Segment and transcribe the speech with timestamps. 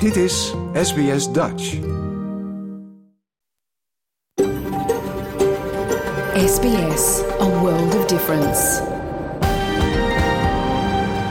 [0.00, 1.64] Dit is SBS Dutch.
[6.46, 8.82] SBS, a world of difference.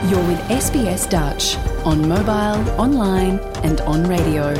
[0.08, 4.52] You're with SBS Dutch on mobile, online and on radio.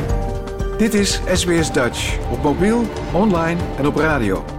[0.77, 4.58] Dit is SBS Dutch op mobiel, online en op radio.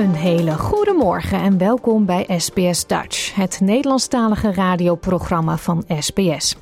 [0.00, 6.56] Een hele goede morgen en welkom bij SBS Dutch, het Nederlandstalige radioprogramma van SBS.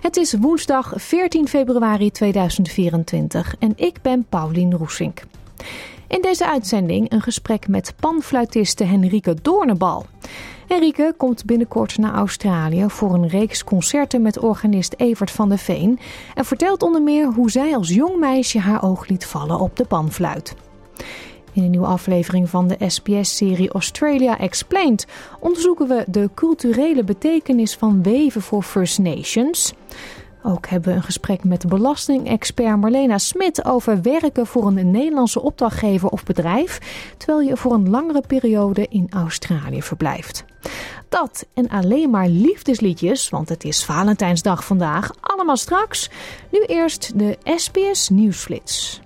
[0.00, 5.22] Het is woensdag 14 februari 2024 en ik ben Paulien Roesink.
[6.08, 10.06] In deze uitzending een gesprek met panfluitiste Henrike Doornebal.
[10.66, 15.98] Henrike komt binnenkort naar Australië voor een reeks concerten met organist Evert van der Veen
[16.34, 19.84] en vertelt onder meer hoe zij als jong meisje haar oog liet vallen op de
[19.84, 20.54] panfluit.
[21.56, 25.06] In een nieuwe aflevering van de SBS-serie Australia Explained
[25.40, 29.72] onderzoeken we de culturele betekenis van weven voor First Nations.
[30.42, 36.08] Ook hebben we een gesprek met belastingexpert Marlena Smit over werken voor een Nederlandse opdrachtgever
[36.08, 36.78] of bedrijf,
[37.16, 40.44] terwijl je voor een langere periode in Australië verblijft.
[41.08, 46.10] Dat en alleen maar liefdesliedjes, want het is Valentijnsdag vandaag, allemaal straks.
[46.50, 49.04] Nu eerst de SBS Nieuwsflits.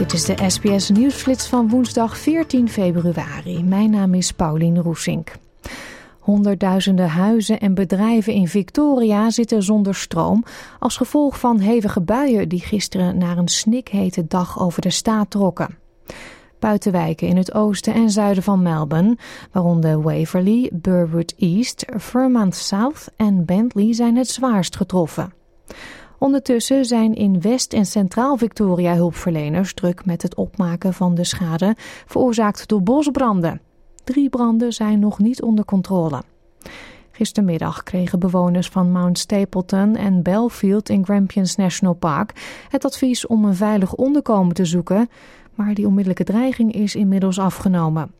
[0.00, 3.64] Dit is de SBS Nieuwsflits van woensdag 14 februari.
[3.64, 5.32] Mijn naam is Paulien Roesink.
[6.18, 10.44] Honderdduizenden huizen en bedrijven in Victoria zitten zonder stroom
[10.78, 15.78] als gevolg van hevige buien die gisteren naar een snikhete dag over de staat trokken.
[16.58, 19.18] Buitenwijken in het oosten en zuiden van Melbourne,
[19.52, 25.32] waaronder Waverley, Burwood East, Vermont South en Bentley, zijn het zwaarst getroffen.
[26.20, 31.74] Ondertussen zijn in West- en Centraal-Victoria hulpverleners druk met het opmaken van de schade
[32.06, 33.60] veroorzaakt door bosbranden.
[34.04, 36.22] Drie branden zijn nog niet onder controle.
[37.10, 43.44] Gistermiddag kregen bewoners van Mount Stapleton en Belfield in Grampians National Park het advies om
[43.44, 45.08] een veilig onderkomen te zoeken,
[45.54, 48.12] maar die onmiddellijke dreiging is inmiddels afgenomen.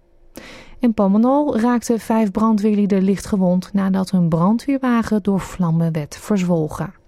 [0.78, 6.99] In Pomenol raakten vijf brandweerlieden lichtgewond nadat hun brandweerwagen door vlammen werd verzwolgen.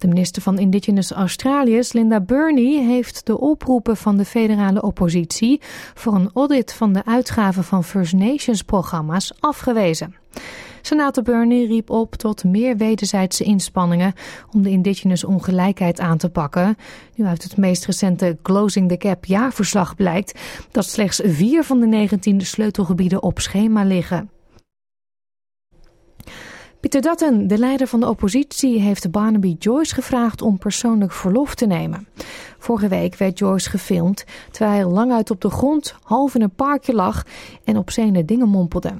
[0.00, 5.60] De minister van Indigenous Australiërs, Linda Burney, heeft de oproepen van de federale oppositie
[5.94, 10.14] voor een audit van de uitgaven van First Nations programma's afgewezen.
[10.80, 14.12] Senator Burney riep op tot meer wederzijdse inspanningen
[14.52, 16.76] om de indigenous ongelijkheid aan te pakken.
[17.14, 20.40] Nu uit het meest recente Closing the Gap jaarverslag blijkt
[20.70, 24.39] dat slechts vier van de 19 sleutelgebieden op schema liggen.
[26.80, 31.66] Pieter Dutton, de leider van de oppositie, heeft Barnaby Joyce gevraagd om persoonlijk verlof te
[31.66, 32.08] nemen.
[32.58, 36.54] Vorige week werd Joyce gefilmd terwijl hij lang uit op de grond, half in een
[36.54, 37.24] parkje lag
[37.64, 38.92] en op zene dingen mompelde.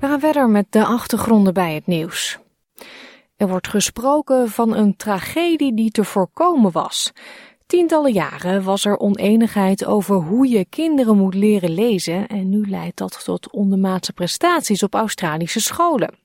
[0.00, 2.38] We gaan verder met de achtergronden bij het nieuws.
[3.38, 7.12] Er wordt gesproken van een tragedie die te voorkomen was.
[7.66, 12.96] Tientallen jaren was er oneenigheid over hoe je kinderen moet leren lezen en nu leidt
[12.96, 16.18] dat tot ondermaatse prestaties op Australische scholen.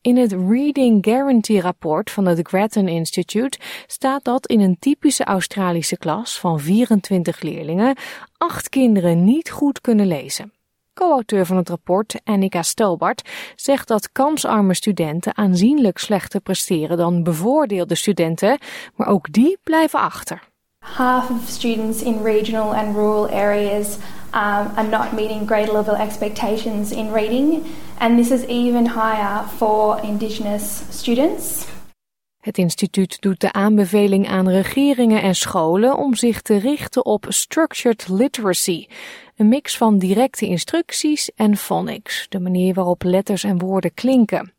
[0.00, 5.96] In het Reading Guarantee rapport van het Grattan Institute staat dat in een typische Australische
[5.96, 7.96] klas van 24 leerlingen
[8.36, 10.52] acht kinderen niet goed kunnen lezen.
[10.98, 17.94] Co-auteur van het rapport, Annika Stobart, zegt dat kansarme studenten aanzienlijk slechter presteren dan bevoordeelde
[17.94, 18.58] studenten,
[18.94, 20.42] maar ook die blijven achter.
[20.84, 23.96] Half of students in regional and rural areas
[24.34, 27.62] um, are not meeting grade level expectations in reading,
[27.98, 31.66] and this is even higher for Indigenous students.
[32.38, 38.08] Het instituut doet de aanbeveling aan regeringen en scholen om zich te richten op structured
[38.08, 38.86] literacy,
[39.38, 44.52] een mix van directe instructies en phonics, de manier waarop letters en woorden klinken.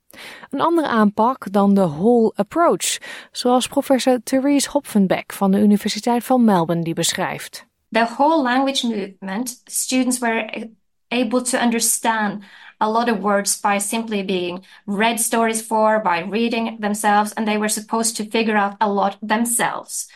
[0.50, 2.98] Een andere aanpak dan de whole approach,
[3.32, 7.68] zoals professor Therese Hopfenbeck van de Universiteit van Melbourne die beschrijft.
[7.92, 10.70] The whole language movement, students were
[11.08, 12.44] able to understand
[12.78, 17.58] a lot of words by simply being read stories for, by reading themselves, and they
[17.58, 20.08] were supposed to figure out a lot themselves.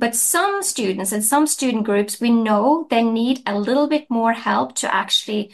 [0.00, 4.32] But some students and some student groups, we know they need a little bit more
[4.32, 5.50] help to actually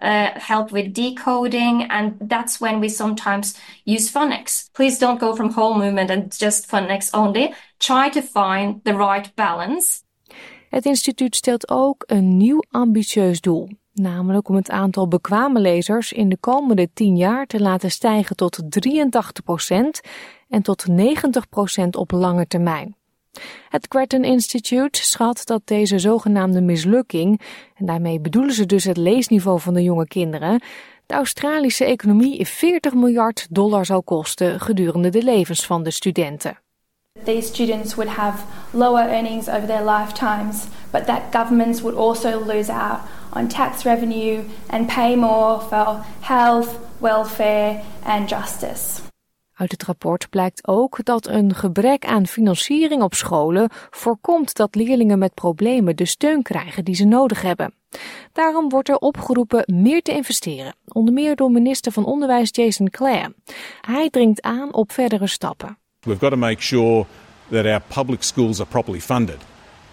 [0.00, 1.90] uh, help with decoding.
[1.90, 3.54] And that's when we sometimes
[3.84, 4.70] use phonics.
[4.72, 7.54] Please don't go from whole movement and just phonics only.
[7.78, 10.02] Try to find the right balance.
[10.68, 13.68] Het instituut stelt ook een nieuw ambitieus doel.
[13.92, 18.62] Namelijk om het aantal bekwame lezers in de komende 10 jaar te laten stijgen tot
[18.62, 20.08] 83%
[20.48, 20.94] en tot 90%
[21.90, 22.97] op lange termijn.
[23.68, 27.40] Het Grattan Institute schat dat deze zogenaamde mislukking,
[27.74, 30.60] en daarmee bedoelen ze dus het leesniveau van de jonge kinderen,
[31.06, 36.58] de Australische economie 40 miljard dollar zal kosten gedurende de levens van de studenten.
[37.24, 42.72] These students would have lower earnings over their lifetimes, but that governments would also lose
[42.72, 43.00] out
[43.32, 49.07] on tax revenue and pay more for health, welfare and justice.
[49.58, 55.18] Uit het rapport blijkt ook dat een gebrek aan financiering op scholen voorkomt dat leerlingen
[55.18, 57.74] met problemen de steun krijgen die ze nodig hebben.
[58.32, 63.34] Daarom wordt er opgeroepen meer te investeren, onder meer door minister van Onderwijs Jason Clare.
[63.80, 65.78] Hij dringt aan op verdere stappen.
[66.00, 67.04] We've got to make sure
[67.50, 69.38] that our public schools are properly funded.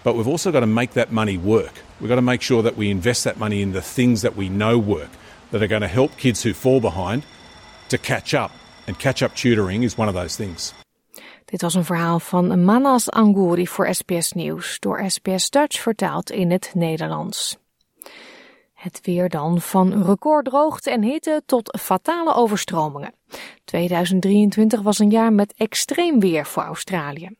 [0.02, 1.72] But we've also got to make that money work.
[1.96, 4.48] We've got to make sure that we invest that money in the things that we
[4.48, 5.10] know work,
[5.50, 7.22] that are going to help kids who fall behind
[7.88, 8.50] to catch up
[8.86, 10.74] And catch-up tutoring is one of those things.
[11.44, 16.50] Dit was een verhaal van Manas Angouri voor SBS Nieuws, door SBS Dutch vertaald in
[16.50, 17.58] het Nederlands.
[18.74, 23.14] Het weer dan van recorddroogte en hitte tot fatale overstromingen.
[23.64, 27.30] 2023 was een jaar met extreem weer voor Australië.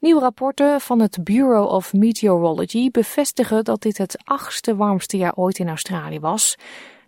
[0.00, 5.58] Nieuwe rapporten van het Bureau of Meteorology bevestigen dat dit het achtste warmste jaar ooit
[5.58, 6.56] in Australië was.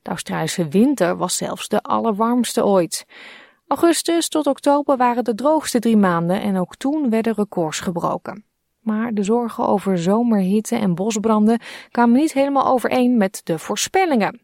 [0.03, 3.07] De Australische winter was zelfs de allerwarmste ooit.
[3.69, 8.45] Augustus tot oktober waren de droogste drie maanden en ook toen werden records gebroken.
[8.81, 11.61] Maar de zorgen over zomerhitte en bosbranden
[11.91, 14.41] kwamen niet helemaal overeen met de voorspellingen.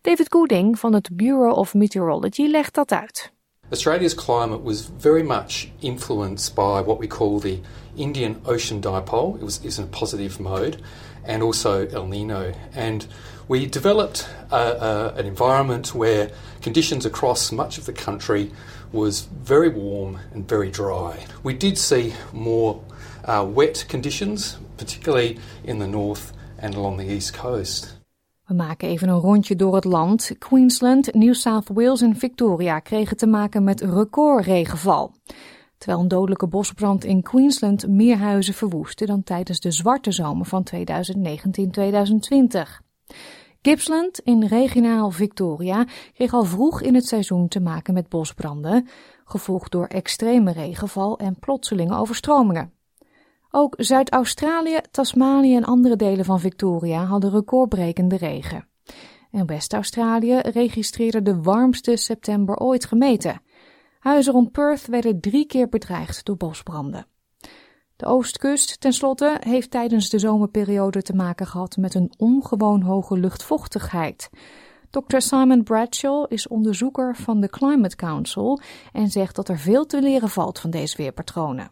[0.00, 3.32] David Gooding van het Bureau of Meteorology legt dat uit.
[3.70, 7.58] Australia's climate was very much influenced by what we call the
[7.98, 9.36] Indian Ocean Dipole.
[9.36, 10.82] It was is in a positive mode,
[11.24, 12.52] and also El Nino.
[12.74, 13.06] And
[13.48, 16.30] we developed a, a, an environment where
[16.62, 18.50] conditions across much of the country
[18.92, 21.26] was very warm and very dry.
[21.42, 22.82] We did see more
[23.24, 27.96] uh, wet conditions, particularly in the north and along the east coast.
[28.46, 30.30] We maken even een rondje door het land.
[30.38, 35.12] Queensland, New South Wales en Victoria kregen te maken met recordregenval.
[35.78, 40.66] Terwijl een dodelijke bosbrand in Queensland meer huizen verwoestte dan tijdens de zwarte zomer van
[40.74, 40.78] 2019-2020.
[43.62, 48.88] Gippsland in regionaal Victoria kreeg al vroeg in het seizoen te maken met bosbranden,
[49.24, 52.72] gevolgd door extreme regenval en plotselinge overstromingen.
[53.50, 58.68] Ook Zuid-Australië, Tasmanië en andere delen van Victoria hadden recordbrekende regen.
[59.30, 63.40] En West-Australië registreerde de warmste september ooit gemeten.
[63.98, 67.06] Huizen rond Perth werden drie keer bedreigd door bosbranden.
[67.96, 74.30] De oostkust, tenslotte, heeft tijdens de zomerperiode te maken gehad met een ongewoon hoge luchtvochtigheid.
[74.90, 75.18] Dr.
[75.18, 78.60] Simon Bradshaw is onderzoeker van de Climate Council
[78.92, 81.70] en zegt dat er veel te leren valt van deze weerpatronen.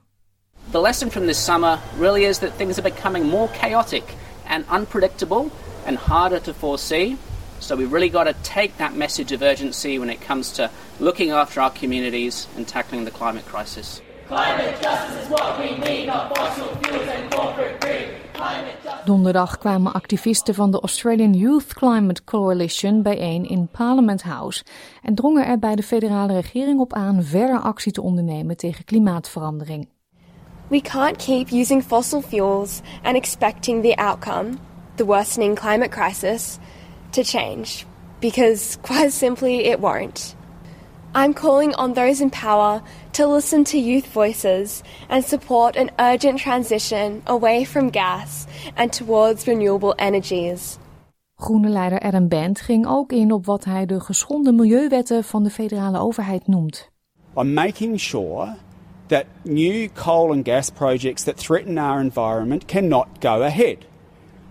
[0.70, 4.14] The lesson from this summer really is that things are becoming more chaotic
[4.48, 5.44] and unpredictable
[5.86, 7.16] and harder to foresee.
[7.58, 11.32] So we really got to take that message of urgency when it comes to looking
[11.32, 14.00] after our communities and tackling the climate crisis.
[14.26, 18.26] Climate justice is what we need, not fossil fuels and corporate greed.
[19.04, 24.64] Donderdag kwamen activisten van de Australian Youth Climate Coalition bijeen in Parliament House
[25.02, 29.88] en drongen er bij de federale regering op aan verder actie te ondernemen tegen klimaatverandering.
[30.68, 34.50] We can't keep using fossil fuels and expecting the outcome,
[34.94, 36.58] the worsening climate crisis,
[37.10, 37.84] to change
[38.20, 40.35] because quite simply it won't.
[41.16, 42.82] I'm calling on those in power
[43.12, 48.46] to listen to youth voices and support an urgent transition away from gas
[48.76, 50.78] and towards renewable energies.
[51.40, 55.50] Groene leider Adam Bent ging ook in op wat hij de geschonden milieuwetten van de
[55.50, 56.90] federale overheid noemt.
[57.36, 58.56] I'm making sure
[59.06, 63.76] that new coal and gas projects that threaten our environment cannot go ahead.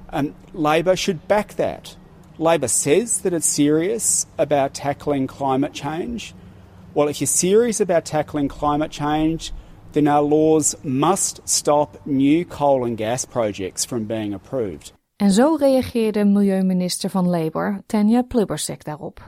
[0.05, 1.97] And Labor should back that.
[2.37, 6.33] Labor says that it's serious about tackling climate change.
[6.95, 9.51] Well, if you're serious about tackling climate change,
[9.91, 14.93] then our laws must stop new coal and gas projects from being approved.
[15.17, 19.19] En zo reageerde milieuminister van Labour, Tanya Plibersek, daarop.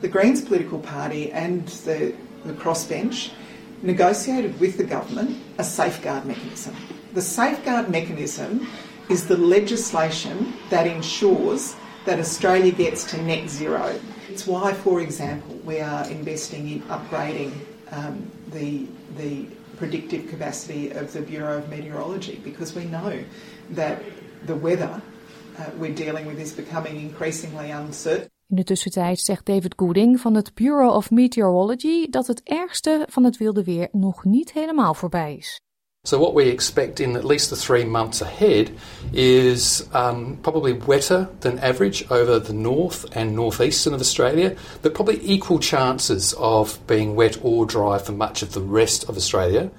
[0.00, 2.12] The Greens political party and the,
[2.44, 3.30] the crossbench
[3.82, 6.74] negotiated with the government a safeguard mechanism.
[7.14, 8.66] The safeguard mechanism
[9.08, 13.98] is the legislation that ensures that Australia gets to net zero.
[14.36, 17.52] It's why, for example, we are investing in upgrading
[17.90, 19.46] um, the, the
[19.78, 23.24] predictive capacity of the Bureau of Meteorology because we know
[23.70, 24.02] that
[24.44, 25.00] the weather
[25.58, 28.28] uh, we're dealing with is becoming increasingly uncertain.
[28.48, 33.24] In de tussentijd zegt David Gooding van het Bureau of Meteorology dat het ergste van
[33.24, 35.60] het wilde weer nog niet helemaal voorbij is.
[36.06, 38.70] So, what we expect in at least the three months ahead
[39.12, 45.18] is um, probably wetter than average over the north and northeastern of Australia, but probably
[45.24, 49.70] equal chances of being wet or dry for much of the rest of Australia.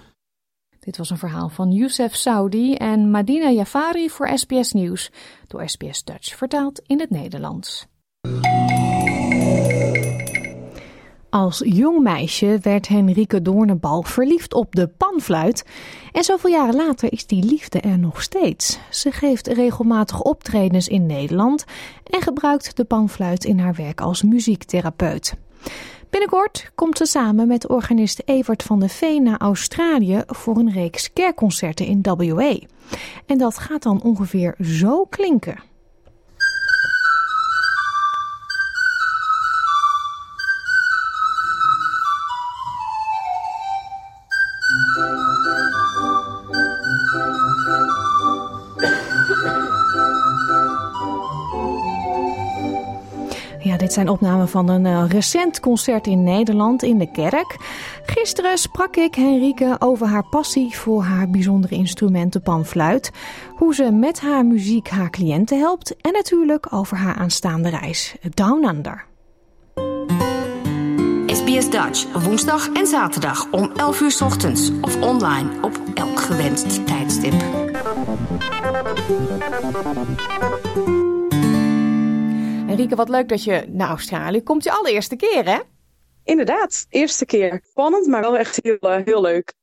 [0.80, 5.12] Dit was een verhaal van Youssef Saudi en Madina Jafari voor SBS Nieuws,
[5.48, 7.88] door SBS Dutch vertaald in het Nederlands.
[11.30, 15.66] Als jong meisje werd Henrike Doornenbal verliefd op de panfluit.
[16.12, 18.80] En zoveel jaren later is die liefde er nog steeds.
[18.90, 21.66] Ze geeft regelmatig optredens in Nederland
[22.04, 25.36] en gebruikt de panfluit in haar werk als muziektherapeut.
[26.10, 31.14] Binnenkort komt ze samen met organist Evert van de Veen naar Australië voor een reeks
[31.14, 32.56] kerkconcerten in WA.
[33.26, 35.60] En dat gaat dan ongeveer zo klinken.
[53.98, 57.58] Zijn opnamen van een uh, recent concert in Nederland in de kerk.
[58.06, 63.12] Gisteren sprak ik Henrike over haar passie voor haar bijzondere instrument, de panfluit.
[63.56, 65.96] Hoe ze met haar muziek haar cliënten helpt.
[66.02, 69.06] En natuurlijk over haar aanstaande reis, Down Under.
[71.28, 77.34] SBS Dutch, woensdag en zaterdag om 11 uur ochtends of online op elk gewenst tijdstip.
[82.68, 84.64] Enrique, wat leuk dat je naar Australië komt.
[84.64, 85.60] Je allereerste keer, hè?
[86.24, 87.62] Inderdaad, eerste keer.
[87.70, 89.54] Spannend, maar wel echt heel, uh, heel leuk.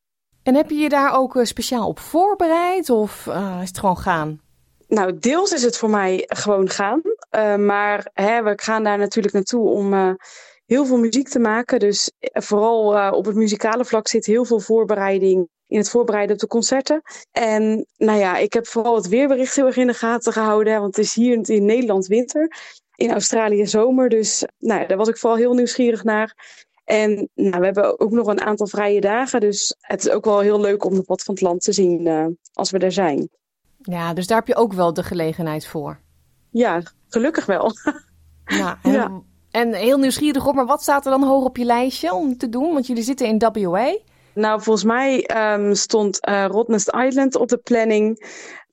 [0.42, 3.98] En heb je je daar ook uh, speciaal op voorbereid of uh, is het gewoon
[3.98, 4.40] gaan?
[4.88, 7.02] Nou, deels is het voor mij gewoon gaan.
[7.60, 10.16] maar hè, we gaan daar natuurlijk naartoe om
[10.66, 11.78] heel veel muziek te maken.
[11.78, 16.46] Dus vooral op het muzikale vlak zit heel veel voorbereiding in het voorbereiden op de
[16.46, 17.02] concerten.
[17.30, 20.80] En nou ja, ik heb vooral het weerbericht heel erg in de gaten gehouden.
[20.80, 22.48] Want het is hier in Nederland winter
[22.96, 24.08] in Australië zomer.
[24.08, 26.34] Dus nou, daar was ik vooral heel nieuwsgierig naar.
[26.84, 29.40] En nou, we hebben ook nog een aantal vrije dagen.
[29.40, 32.26] Dus het is ook wel heel leuk om wat van het land te zien uh,
[32.52, 33.28] als we er zijn.
[33.78, 36.00] Ja, dus daar heb je ook wel de gelegenheid voor.
[36.50, 37.72] Ja, gelukkig wel.
[38.44, 39.22] Nou, en, ja.
[39.50, 42.48] en heel nieuwsgierig op, maar wat staat er dan hoog op je lijstje om te
[42.48, 42.72] doen?
[42.72, 43.96] Want jullie zitten in WA.
[44.34, 48.18] Nou, volgens mij um, stond uh, Rottnest Island op de planning.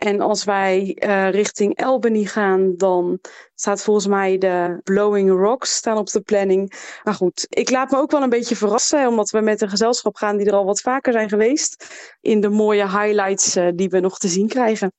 [0.03, 3.19] En als wij uh, richting Albany gaan, dan
[3.55, 6.73] staat volgens mij de Blowing Rocks staan op de planning.
[7.03, 10.15] Maar goed, ik laat me ook wel een beetje verrassen, omdat we met een gezelschap
[10.15, 11.85] gaan die er al wat vaker zijn geweest.
[12.21, 14.91] In de mooie highlights uh, die we nog te zien krijgen.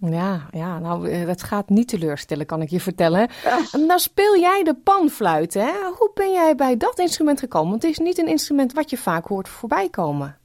[0.00, 3.28] Ja, ja, nou, het gaat niet teleurstellen, kan ik je vertellen.
[3.44, 3.78] Ja.
[3.78, 5.72] Nou speel jij de panfluit, hè?
[5.98, 7.70] Hoe ben jij bij dat instrument gekomen?
[7.70, 10.39] Want het is niet een instrument wat je vaak hoort voorbij komen.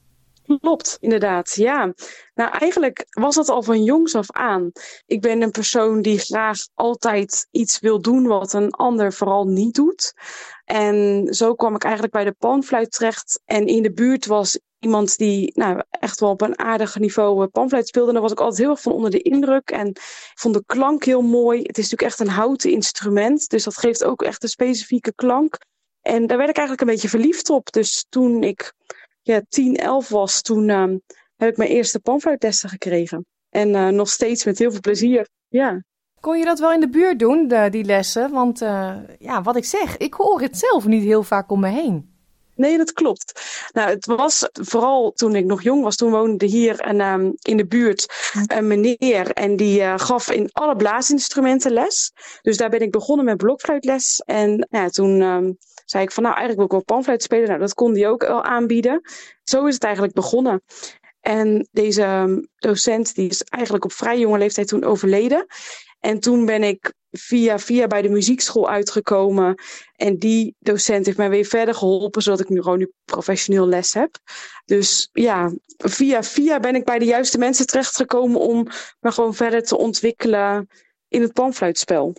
[0.60, 1.54] Klopt, inderdaad.
[1.54, 1.94] Ja.
[2.34, 4.72] Nou, eigenlijk was dat al van jongs af aan.
[5.06, 9.74] Ik ben een persoon die graag altijd iets wil doen wat een ander vooral niet
[9.74, 10.14] doet.
[10.64, 13.40] En zo kwam ik eigenlijk bij de panfluit terecht.
[13.44, 17.50] En in de buurt was iemand die nou, echt wel op een aardig niveau eh,
[17.52, 18.08] panfluit speelde.
[18.08, 19.70] En daar was ik altijd heel erg van onder de indruk.
[19.70, 19.92] En
[20.34, 21.58] vond de klank heel mooi.
[21.58, 23.48] Het is natuurlijk echt een houten instrument.
[23.48, 25.58] Dus dat geeft ook echt een specifieke klank.
[26.00, 27.72] En daar werd ik eigenlijk een beetje verliefd op.
[27.72, 28.72] Dus toen ik
[29.26, 31.00] ja, 10, 11 was, toen um,
[31.36, 33.26] heb ik mijn eerste panfluitlessen gekregen.
[33.50, 35.28] En uh, nog steeds met heel veel plezier.
[35.48, 35.82] Ja.
[36.20, 38.30] Kon je dat wel in de buurt doen, de, die lessen?
[38.30, 41.68] Want uh, ja, wat ik zeg, ik hoor het zelf niet heel vaak om me
[41.68, 42.14] heen.
[42.54, 43.40] Nee, dat klopt.
[43.72, 45.96] Nou, het was vooral toen ik nog jong was.
[45.96, 48.06] Toen woonde hier een, um, in de buurt
[48.46, 49.30] een meneer.
[49.30, 52.12] En die uh, gaf in alle blaasinstrumenten les.
[52.42, 54.22] Dus daar ben ik begonnen met blokfluitles.
[54.24, 55.56] En ja, toen um,
[55.86, 57.48] zei ik van nou, eigenlijk wil ik wel panfluit spelen.
[57.48, 59.00] Nou, dat kon die ook wel aanbieden.
[59.42, 60.62] Zo is het eigenlijk begonnen.
[61.20, 65.46] En deze um, docent die is eigenlijk op vrij jonge leeftijd toen overleden.
[66.00, 69.54] En toen ben ik via via bij de muziekschool uitgekomen.
[69.96, 73.94] En die docent heeft mij weer verder geholpen, zodat ik nu gewoon nu professioneel les
[73.94, 74.18] heb.
[74.64, 78.66] Dus ja, via via ben ik bij de juiste mensen terechtgekomen om
[79.00, 80.68] me gewoon verder te ontwikkelen
[81.08, 82.14] in het panfluitspel.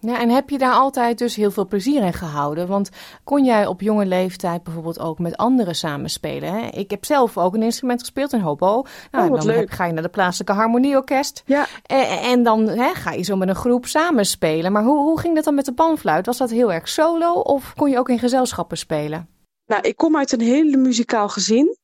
[0.00, 2.66] Ja, en heb je daar altijd dus heel veel plezier in gehouden?
[2.66, 2.90] Want
[3.24, 6.52] kon jij op jonge leeftijd bijvoorbeeld ook met anderen samenspelen?
[6.52, 6.66] Hè?
[6.66, 8.84] Ik heb zelf ook een instrument gespeeld, een hobo.
[9.10, 11.42] Nou, oh, dan heb, ga je naar de plaatselijke harmonieorkest.
[11.46, 11.66] Ja.
[11.86, 14.72] En, en dan hè, ga je zo met een groep samenspelen.
[14.72, 16.26] Maar hoe, hoe ging dat dan met de panfluit?
[16.26, 19.37] Was dat heel erg solo of kon je ook in gezelschappen spelen?
[19.68, 21.76] Nou, ik kom uit een hele muzikaal gezin.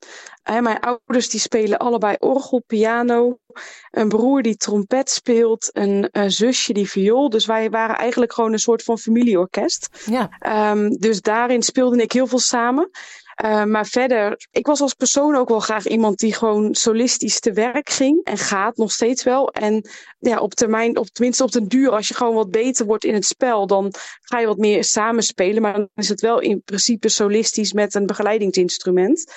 [0.42, 3.38] mijn ouders die spelen allebei orgel, piano.
[3.90, 5.70] Een broer die trompet speelt.
[5.72, 7.30] Een, een zusje die viool.
[7.30, 9.88] Dus wij waren eigenlijk gewoon een soort van familieorkest.
[10.10, 10.30] Ja.
[10.70, 12.90] Um, dus daarin speelde ik heel veel samen.
[13.44, 17.52] Uh, maar verder, ik was als persoon ook wel graag iemand die gewoon solistisch te
[17.52, 18.24] werk ging.
[18.24, 19.48] En gaat nog steeds wel.
[19.48, 23.04] En ja, op termijn, op, tenminste op den duur, als je gewoon wat beter wordt
[23.04, 25.62] in het spel, dan ga je wat meer samenspelen.
[25.62, 29.32] Maar dan is het wel in principe solistisch met een begeleidingsinstrument.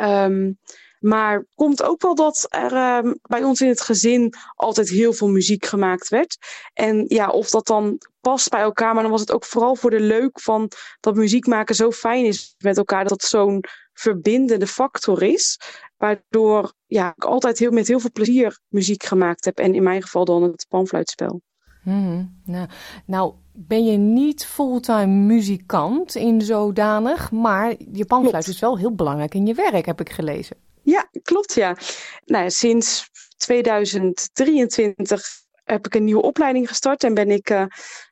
[0.00, 0.58] Um,
[1.00, 5.28] maar komt ook wel dat er um, bij ons in het gezin altijd heel veel
[5.28, 6.36] muziek gemaakt werd.
[6.72, 9.90] En ja, of dat dan past bij elkaar, maar dan was het ook vooral voor
[9.90, 14.66] de leuk van dat muziek maken zo fijn is met elkaar, dat het zo'n verbindende
[14.66, 15.60] factor is.
[15.96, 19.58] Waardoor ja, ik altijd heel, met heel veel plezier muziek gemaakt heb.
[19.58, 21.40] En in mijn geval dan het panfluitspel.
[21.82, 22.68] Mm, nou,
[23.06, 29.34] nou, ben je niet fulltime muzikant in zodanig, maar je panfluit is wel heel belangrijk
[29.34, 30.56] in je werk, heb ik gelezen.
[30.82, 31.76] Ja, klopt ja.
[32.24, 35.22] Nou, sinds 2023
[35.64, 37.64] heb ik een nieuwe opleiding gestart en ben ik uh,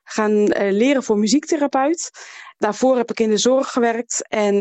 [0.03, 2.11] gaan uh, leren voor muziektherapeut.
[2.57, 4.53] Daarvoor heb ik in de zorg gewerkt en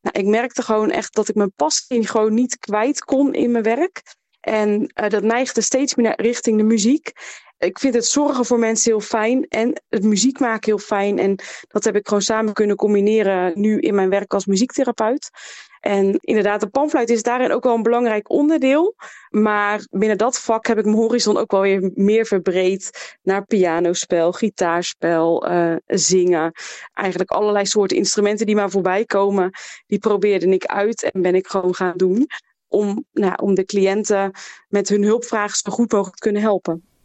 [0.00, 3.64] nou, ik merkte gewoon echt dat ik mijn passie gewoon niet kwijt kon in mijn
[3.64, 4.02] werk.
[4.40, 7.12] En uh, dat neigde steeds meer richting de muziek.
[7.58, 11.18] Ik vind het zorgen voor mensen heel fijn en het muziek maken heel fijn.
[11.18, 11.38] En
[11.68, 15.30] dat heb ik gewoon samen kunnen combineren nu in mijn werk als muziektherapeut.
[15.80, 18.94] En inderdaad, de panfluit is daarin ook wel een belangrijk onderdeel.
[19.30, 24.32] Maar binnen dat vak heb ik mijn horizon ook wel weer meer verbreed naar pianospel,
[24.32, 26.52] gitaarspel, uh, zingen.
[26.92, 29.50] Eigenlijk allerlei soorten instrumenten die maar voorbij komen,
[29.86, 32.26] die probeerde ik uit en ben ik gewoon gaan doen.
[32.68, 34.30] Om, nou, om de cliënten
[34.68, 36.95] met hun hulpvragen zo goed mogelijk te kunnen helpen.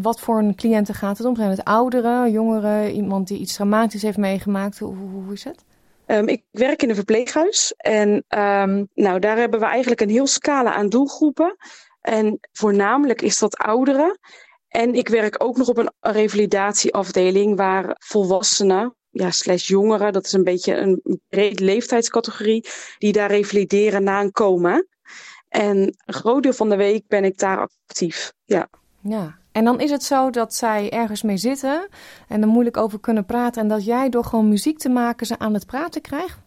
[0.00, 1.36] Wat voor een cliënten gaat het om?
[1.36, 4.78] Zijn het ouderen, jongeren, iemand die iets dramatisch heeft meegemaakt?
[4.78, 5.64] Hoe, hoe is het?
[6.06, 10.26] Um, ik werk in een verpleeghuis en um, nou, daar hebben we eigenlijk een heel
[10.26, 11.56] scala aan doelgroepen.
[12.00, 14.18] En voornamelijk is dat ouderen.
[14.68, 20.32] En ik werk ook nog op een revalidatieafdeling waar volwassenen, ja, slash jongeren, dat is
[20.32, 24.84] een beetje een breed leeftijdscategorie, die daar revalideren na een coma.
[25.48, 28.32] En een groot deel van de week ben ik daar actief.
[28.44, 28.68] Ja.
[29.02, 31.88] Ja, en dan is het zo dat zij ergens mee zitten
[32.28, 33.62] en er moeilijk over kunnen praten.
[33.62, 36.38] En dat jij door gewoon muziek te maken ze aan het praten krijgt?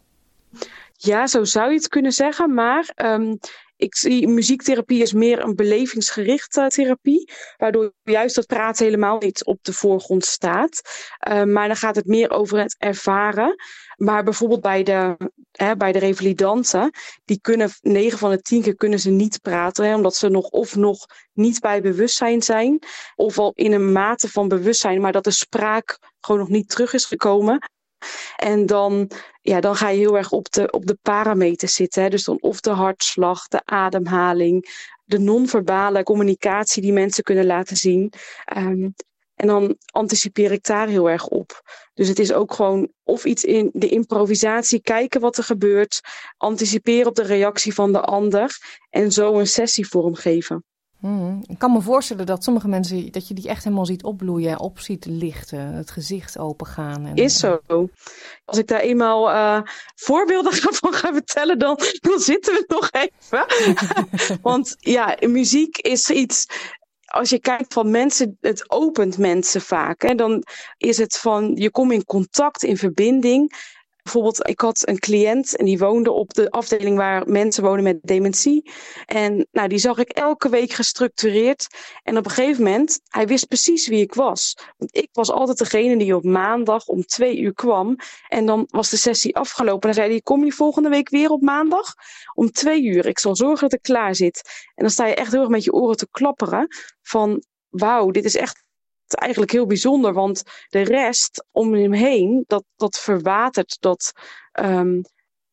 [0.96, 2.54] Ja, zo zou je het kunnen zeggen.
[2.54, 3.38] Maar um,
[3.76, 7.30] ik zie muziektherapie is meer een belevingsgerichte therapie.
[7.56, 10.80] Waardoor juist dat praten helemaal niet op de voorgrond staat.
[11.28, 13.54] Uh, maar dan gaat het meer over het ervaren.
[13.96, 15.16] Maar bijvoorbeeld bij de
[15.50, 16.90] hè, bij de revalidanten,
[17.24, 20.76] die kunnen 9 van de 10 keer kunnen ze niet praten, omdat ze nog of
[20.76, 22.78] nog niet bij bewustzijn zijn,
[23.14, 26.92] of al in een mate van bewustzijn, maar dat de spraak gewoon nog niet terug
[26.92, 27.58] is gekomen.
[28.36, 32.02] En dan, ja, dan ga je heel erg op de, op de parameters zitten.
[32.02, 32.08] Hè.
[32.08, 34.66] Dus dan of de hartslag, de ademhaling,
[35.04, 38.12] de non-verbale communicatie die mensen kunnen laten zien.
[38.56, 38.94] Um,
[39.34, 41.62] en dan anticipeer ik daar heel erg op.
[41.94, 46.00] Dus het is ook gewoon of iets in de improvisatie, kijken wat er gebeurt,
[46.36, 48.58] anticiperen op de reactie van de ander
[48.90, 50.64] en zo een sessie vormgeven.
[51.00, 51.42] Hmm.
[51.46, 54.80] Ik kan me voorstellen dat sommige mensen, dat je die echt helemaal ziet opbloeien, op
[54.80, 57.06] ziet lichten, het gezicht opengaan.
[57.06, 57.60] En, is zo.
[58.44, 59.60] Als ik daar eenmaal uh,
[59.94, 63.46] voorbeelden van ga vertellen, dan, dan zitten we nog even.
[64.42, 66.46] Want ja, muziek is iets,
[67.04, 70.02] als je kijkt van mensen, het opent mensen vaak.
[70.02, 70.42] Hè, dan
[70.76, 73.52] is het van, je komt in contact, in verbinding.
[74.04, 77.98] Bijvoorbeeld, ik had een cliënt en die woonde op de afdeling waar mensen wonen met
[78.02, 78.70] dementie.
[79.06, 81.66] En nou, die zag ik elke week gestructureerd.
[82.02, 84.56] En op een gegeven moment, hij wist precies wie ik was.
[84.76, 87.96] Want ik was altijd degene die op maandag om twee uur kwam.
[88.28, 89.88] En dan was de sessie afgelopen.
[89.88, 91.94] En dan zei hij, kom je volgende week weer op maandag?
[92.34, 93.06] Om twee uur.
[93.06, 94.42] Ik zal zorgen dat ik klaar zit.
[94.74, 96.66] En dan sta je echt heel erg met je oren te klapperen.
[97.02, 98.63] Van, wauw, dit is echt
[99.06, 104.12] eigenlijk heel bijzonder, want de rest om hem heen, dat, dat verwatert, dat,
[104.60, 105.02] um,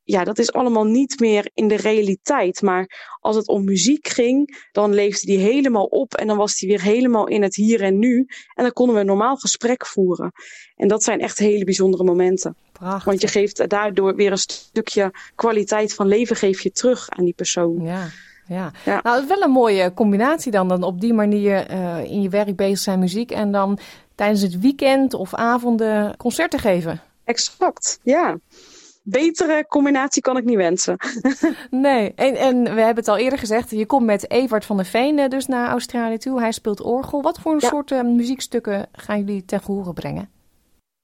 [0.03, 2.61] ja, dat is allemaal niet meer in de realiteit.
[2.61, 6.69] Maar als het om muziek ging, dan leefde die helemaal op en dan was hij
[6.69, 8.25] weer helemaal in het hier en nu.
[8.53, 10.31] En dan konden we een normaal gesprek voeren.
[10.75, 12.55] En dat zijn echt hele bijzondere momenten.
[12.71, 13.03] Prachtig.
[13.03, 17.33] Want je geeft daardoor weer een stukje kwaliteit van leven geef je terug aan die
[17.33, 17.83] persoon.
[17.83, 18.09] Ja.
[18.47, 18.71] Ja.
[18.85, 22.29] nou het is wel een mooie combinatie dan, dan op die manier uh, in je
[22.29, 23.79] werk bezig zijn muziek en dan
[24.15, 27.01] tijdens het weekend of avonden concerten geven.
[27.23, 28.37] Exact, ja.
[29.03, 30.97] Betere combinatie kan ik niet wensen.
[31.69, 34.85] nee, en, en we hebben het al eerder gezegd, je komt met Evert van der
[34.85, 36.39] Veen eh, dus naar Australië toe.
[36.39, 37.21] Hij speelt orgel.
[37.21, 40.29] Wat voor een soort uh, muziekstukken gaan jullie ten gehore brengen?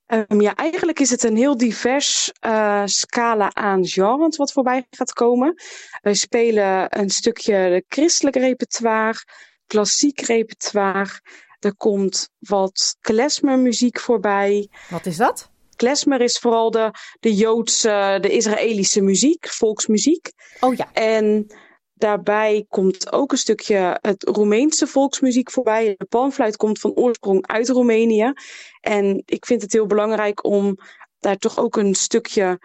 [0.07, 5.13] Um, ja, eigenlijk is het een heel divers uh, scala aan genres wat voorbij gaat
[5.13, 5.53] komen.
[6.01, 9.19] Wij spelen een stukje christelijk repertoire,
[9.65, 11.21] klassiek repertoire.
[11.59, 14.69] Er komt wat klezmermuziek voorbij.
[14.89, 15.49] Wat is dat?
[15.75, 20.31] Klezmer is vooral de, de Joodse, de Israëlische muziek, volksmuziek.
[20.59, 20.93] Oh ja.
[20.93, 21.47] En
[21.97, 25.95] Daarbij komt ook een stukje het Roemeense volksmuziek voorbij.
[25.97, 28.33] De panfluit komt van oorsprong uit Roemenië.
[28.81, 30.77] En ik vind het heel belangrijk om
[31.19, 32.59] daar toch ook een stukje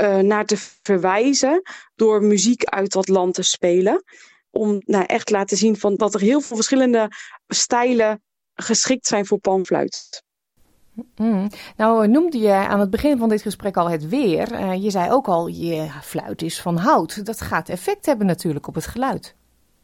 [0.00, 1.62] uh, naar te verwijzen
[1.94, 4.04] door muziek uit dat land te spelen.
[4.50, 7.08] Om nou, echt laten zien van dat er heel veel verschillende
[7.46, 8.22] stijlen
[8.54, 10.22] geschikt zijn voor panfluit.
[11.16, 11.48] Mm.
[11.76, 14.52] Nou noemde je aan het begin van dit gesprek al het weer.
[14.52, 17.26] Uh, je zei ook al, je fluit is van hout.
[17.26, 19.36] Dat gaat effect hebben natuurlijk op het geluid.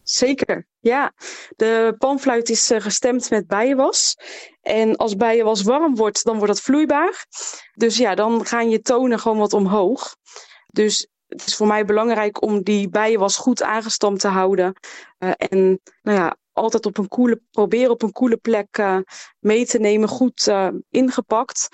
[0.02, 1.12] Zeker, ja.
[1.56, 4.16] De panfluit is uh, gestemd met bijenwas.
[4.62, 7.26] En als bijenwas warm wordt, dan wordt dat vloeibaar.
[7.74, 10.16] Dus ja, dan gaan je tonen gewoon wat omhoog.
[10.66, 14.72] Dus het is voor mij belangrijk om die bijenwas goed aangestampt te houden.
[15.18, 18.98] En nou ja, altijd op een koele, proberen op een koele plek uh,
[19.38, 21.68] mee te nemen, goed uh, ingepakt.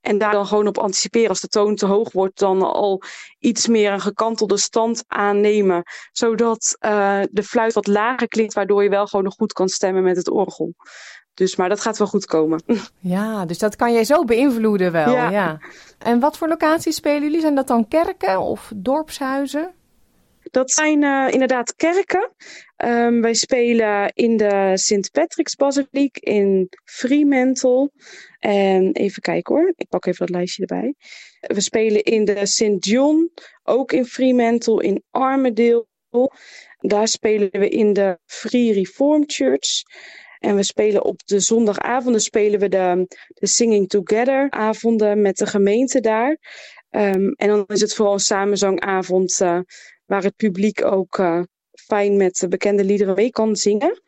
[0.00, 1.28] En daar dan gewoon op anticiperen.
[1.28, 3.02] Als de toon te hoog wordt, dan al
[3.38, 5.82] iets meer een gekantelde stand aannemen.
[6.12, 10.02] Zodat uh, de fluit wat lager klinkt, waardoor je wel gewoon nog goed kan stemmen
[10.02, 10.74] met het orgel.
[11.34, 12.62] Dus, maar dat gaat wel goed komen.
[12.98, 15.12] Ja, dus dat kan jij zo beïnvloeden wel.
[15.12, 15.30] Ja.
[15.30, 15.58] ja.
[15.98, 17.40] En wat voor locaties spelen jullie?
[17.40, 19.74] Zijn dat dan kerken of dorpshuizen?
[20.50, 22.34] Dat zijn uh, inderdaad kerken.
[22.84, 27.90] Um, wij spelen in de Sint Patrick's Basiliek in Fremantle.
[28.38, 30.94] En even kijken hoor, ik pak even dat lijstje erbij.
[31.40, 32.84] We spelen in de St.
[32.84, 33.32] John,
[33.62, 35.86] ook in Fremantle, in Armadale.
[36.78, 39.82] Daar spelen we in de Free Reformed Church.
[40.38, 45.46] En we spelen op de zondagavonden spelen we de, de Singing Together avonden met de
[45.46, 46.38] gemeente daar.
[46.90, 49.58] Um, en dan is het vooral een samenzangavond uh,
[50.06, 51.42] waar het publiek ook uh,
[51.72, 54.02] fijn met de bekende liederen mee kan zingen.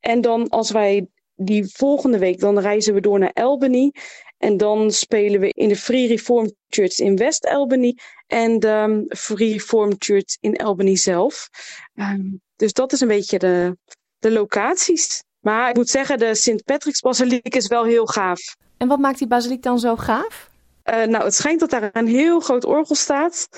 [0.00, 3.92] En dan als wij die volgende week, dan reizen we door naar Albany.
[4.38, 9.52] En dan spelen we in de Free Reformed Church in West Albany en de Free
[9.52, 11.48] Reformed Church in Albany zelf.
[11.94, 13.76] Um, dus dat is een beetje de,
[14.18, 15.22] de locaties.
[15.40, 18.56] Maar ik moet zeggen, de Sint Patrick's Basiliek is wel heel gaaf.
[18.76, 20.50] En wat maakt die basiliek dan zo gaaf?
[20.84, 23.48] Uh, nou, het schijnt dat daar een heel groot orgel staat.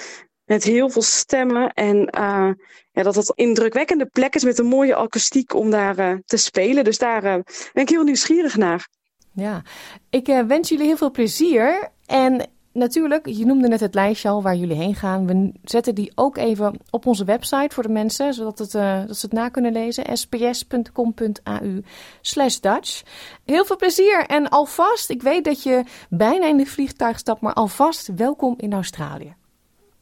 [0.44, 1.72] Met heel veel stemmen.
[1.72, 2.50] En uh,
[2.92, 6.84] ja, dat het indrukwekkende plek is met een mooie akoestiek om daar uh, te spelen.
[6.84, 7.34] Dus daar uh,
[7.72, 8.88] ben ik heel nieuwsgierig naar.
[9.32, 9.62] Ja,
[10.10, 11.90] ik wens jullie heel veel plezier.
[12.06, 15.26] En natuurlijk, je noemde net het lijstje al waar jullie heen gaan.
[15.26, 19.26] We zetten die ook even op onze website voor de mensen, zodat het, dat ze
[19.26, 20.16] het na kunnen lezen.
[20.16, 21.82] sps.com.au
[22.20, 23.02] slash Dutch.
[23.44, 27.54] Heel veel plezier en alvast, ik weet dat je bijna in de vliegtuig stapt, maar
[27.54, 29.34] alvast welkom in Australië.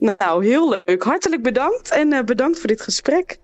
[0.03, 1.03] Nou, heel leuk.
[1.03, 3.38] Hartelijk bedankt en uh, bedankt voor dit gesprek.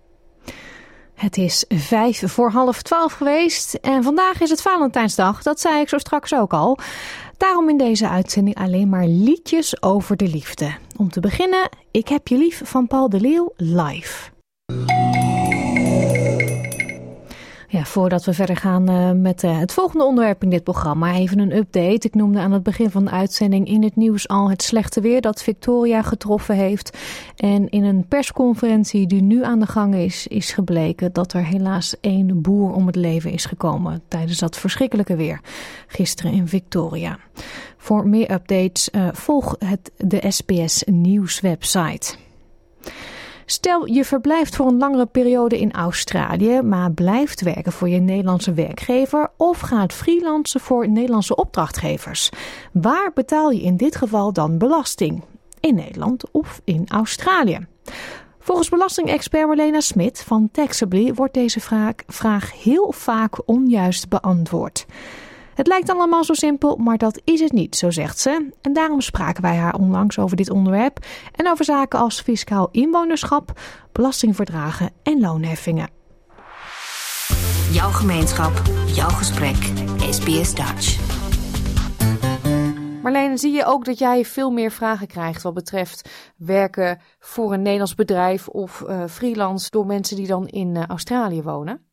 [1.14, 5.42] Het is vijf voor half twaalf geweest en vandaag is het Valentijnsdag.
[5.42, 6.78] Dat zei ik zo straks ook al.
[7.36, 10.74] Daarom in deze uitzending alleen maar liedjes over de liefde.
[10.96, 14.30] Om te beginnen, Ik heb je lief van Paul de Leeuw live.
[17.84, 21.56] Voordat we verder gaan uh, met uh, het volgende onderwerp in dit programma, even een
[21.56, 22.06] update.
[22.06, 25.20] Ik noemde aan het begin van de uitzending in het nieuws al het slechte weer
[25.20, 26.98] dat Victoria getroffen heeft.
[27.36, 32.00] En in een persconferentie die nu aan de gang is, is gebleken dat er helaas
[32.00, 35.40] één boer om het leven is gekomen tijdens dat verschrikkelijke weer
[35.86, 37.18] gisteren in Victoria.
[37.76, 42.27] Voor meer updates uh, volg het de SBS Nieuws website.
[43.50, 48.52] Stel je verblijft voor een langere periode in Australië, maar blijft werken voor je Nederlandse
[48.52, 52.30] werkgever of gaat freelancen voor Nederlandse opdrachtgevers.
[52.72, 55.22] Waar betaal je in dit geval dan belasting?
[55.60, 57.66] In Nederland of in Australië?
[58.38, 64.86] Volgens belastingexpert Marlena Smit van Taxably wordt deze vraag, vraag heel vaak onjuist beantwoord.
[65.58, 68.50] Het lijkt allemaal zo simpel, maar dat is het niet, zo zegt ze.
[68.60, 73.60] En daarom spraken wij haar onlangs over dit onderwerp en over zaken als fiscaal inwonerschap,
[73.92, 75.90] belastingverdragen en loonheffingen.
[77.70, 79.72] Jouw gemeenschap, jouw gesprek,
[80.10, 80.98] SBS Dutch.
[83.02, 87.62] Marlene, zie je ook dat jij veel meer vragen krijgt wat betreft werken voor een
[87.62, 91.87] Nederlands bedrijf of uh, freelance door mensen die dan in uh, Australië wonen?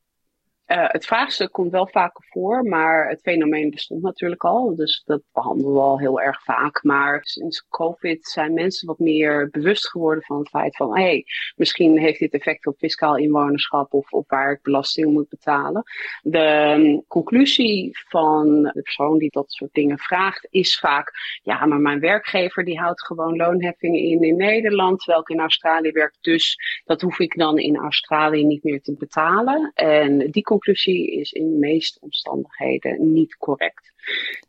[0.68, 4.76] Uh, het vraagstuk komt wel vaker voor, maar het fenomeen bestond natuurlijk al.
[4.76, 6.84] Dus dat behandelen we al heel erg vaak.
[6.84, 10.98] Maar sinds COVID zijn mensen wat meer bewust geworden van het feit van...
[10.98, 11.26] hé, hey,
[11.56, 15.84] misschien heeft dit effect op fiscaal inwonerschap of op waar ik belasting moet betalen.
[16.22, 21.12] De um, conclusie van de persoon die dat soort dingen vraagt is vaak...
[21.42, 25.00] ja, maar mijn werkgever die houdt gewoon loonheffingen in in Nederland...
[25.00, 28.96] terwijl ik in Australië werk, dus dat hoef ik dan in Australië niet meer te
[28.98, 29.72] betalen.
[29.74, 33.94] En die conclusie is in de meeste omstandigheden niet correct.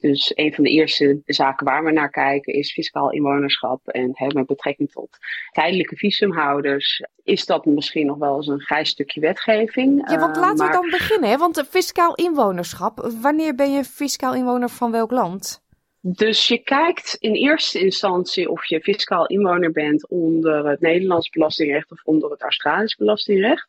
[0.01, 3.89] Dus een van de eerste zaken waar we naar kijken is fiscaal inwonerschap.
[3.89, 5.19] En hè, met betrekking tot
[5.53, 10.11] tijdelijke visumhouders is dat misschien nog wel eens een grijs stukje wetgeving.
[10.11, 10.67] Ja, want laten uh, maar...
[10.67, 11.31] we dan beginnen.
[11.31, 11.37] Hè?
[11.37, 15.65] Want fiscaal inwonerschap, wanneer ben je fiscaal inwoner van welk land?
[16.09, 21.91] Dus je kijkt in eerste instantie of je fiscaal inwoner bent onder het Nederlands belastingrecht
[21.91, 23.67] of onder het Australisch belastingrecht.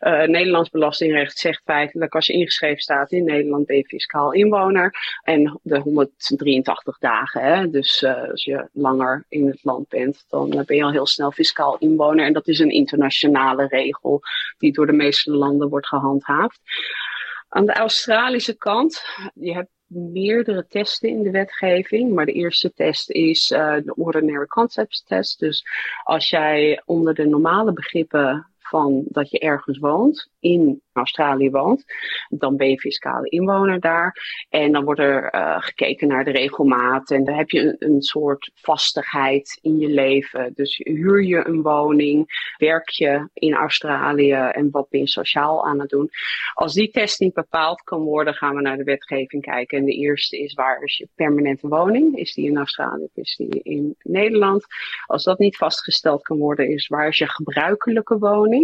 [0.00, 4.94] Uh, Nederlands belastingrecht zegt feitelijk als je ingeschreven staat in Nederland ben je fiscaal inwoner.
[5.22, 10.62] En de 183 dagen, hè, dus uh, als je langer in het land bent, dan
[10.66, 12.24] ben je al heel snel fiscaal inwoner.
[12.24, 14.20] En dat is een internationale regel
[14.58, 16.60] die door de meeste landen wordt gehandhaafd.
[17.48, 22.14] Aan de Australische kant, je hebt meerdere testen in de wetgeving.
[22.14, 25.38] Maar de eerste test is uh, de Ordinary Concepts Test.
[25.38, 25.64] Dus
[26.04, 31.84] als jij onder de normale begrippen van dat je ergens woont, in Australië woont,
[32.28, 34.16] dan ben je fiscale inwoner daar.
[34.48, 38.02] En dan wordt er uh, gekeken naar de regelmaat en dan heb je een, een,
[38.02, 40.52] soort vastigheid in je leven.
[40.54, 45.80] Dus huur je een woning, werk je in Australië en wat ben je sociaal aan
[45.80, 46.10] het doen.
[46.54, 49.78] Als die test niet bepaald kan worden, gaan we naar de wetgeving kijken.
[49.78, 52.16] En de eerste is waar is je permanente woning?
[52.16, 54.64] Is die in Australië of is die in Nederland?
[55.06, 58.55] Als dat niet vastgesteld kan worden, is waar is je gebruikelijke woning?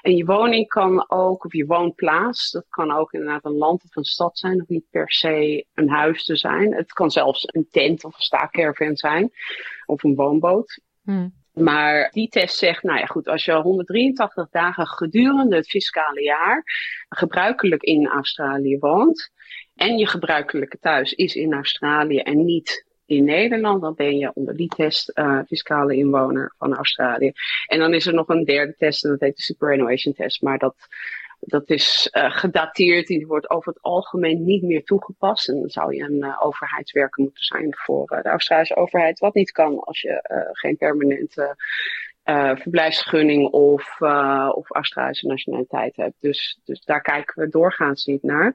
[0.00, 3.96] En je woning kan ook, of je woonplaats, dat kan ook inderdaad een land of
[3.96, 6.74] een stad zijn, of niet per se een huis te zijn.
[6.74, 9.30] Het kan zelfs een tent of een staakerven zijn,
[9.86, 10.80] of een woonboot.
[11.02, 11.40] Hmm.
[11.52, 16.62] Maar die test zegt, nou ja goed, als je 183 dagen gedurende het fiscale jaar
[17.08, 19.30] gebruikelijk in Australië woont
[19.74, 24.56] en je gebruikelijke thuis is in Australië en niet in Nederland, dan ben je onder
[24.56, 27.32] die test uh, fiscale inwoner van Australië.
[27.66, 30.42] En dan is er nog een derde test en dat heet de superannuation test.
[30.42, 30.74] Maar dat,
[31.40, 35.48] dat is uh, gedateerd, die wordt over het algemeen niet meer toegepast.
[35.48, 39.18] En dan zou je een uh, overheidswerker moeten zijn voor de Australische overheid.
[39.18, 41.56] Wat niet kan als je geen permanente
[42.24, 46.14] uh, verblijfsgunning of, uh, of Australische nationaliteit hebt.
[46.18, 48.54] Dus, dus daar kijken we doorgaans niet naar.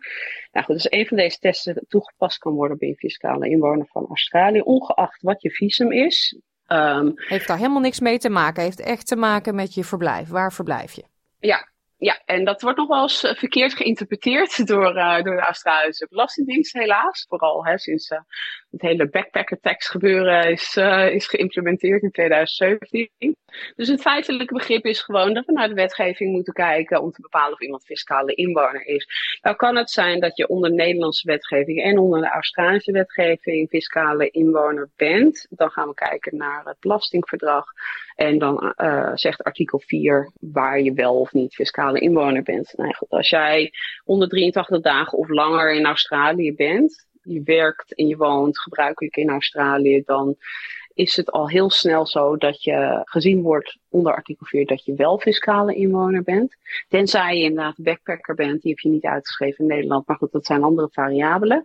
[0.52, 4.06] Nou goed, dus een van deze testen toegepast kan worden bij een fiscale inwoner van
[4.08, 6.40] Australië, ongeacht wat je visum is.
[6.68, 8.64] Um, heeft daar helemaal niks mee te maken.
[8.64, 10.30] Heeft echt te maken met je verblijf.
[10.30, 11.04] Waar verblijf je?
[11.40, 11.68] Ja,
[12.00, 16.08] ja, en dat wordt nog wel eens eh, verkeerd geïnterpreteerd door, uh, door de Australische
[16.10, 17.26] Belastingdienst, helaas.
[17.28, 18.20] Vooral hè, sinds uh,
[18.72, 20.76] het hele backpacker tax gebeuren is,
[21.12, 23.36] is geïmplementeerd in 2017.
[23.76, 27.22] Dus het feitelijke begrip is gewoon dat we naar de wetgeving moeten kijken om te
[27.22, 29.08] bepalen of iemand fiscale inwoner is.
[29.42, 34.30] Nou kan het zijn dat je onder Nederlandse wetgeving en onder de Australische wetgeving fiscale
[34.30, 35.48] inwoner bent.
[35.50, 37.66] Dan gaan we kijken naar het belastingverdrag.
[38.16, 38.74] En dan
[39.14, 41.56] zegt artikel 4 waar je wel of niet
[41.96, 42.74] inwoner bent.
[42.76, 43.72] Nou als jij
[44.04, 50.02] 183 dagen of langer in Australië bent, je werkt en je woont gebruikelijk in Australië,
[50.06, 50.36] dan
[50.94, 54.94] is het al heel snel zo dat je gezien wordt onder artikel 4 dat je
[54.96, 56.56] wel fiscale inwoner bent.
[56.88, 60.08] Tenzij je inderdaad backpacker bent, die heb je niet uitgeschreven in Nederland.
[60.08, 61.62] Maar goed, dat zijn andere variabelen.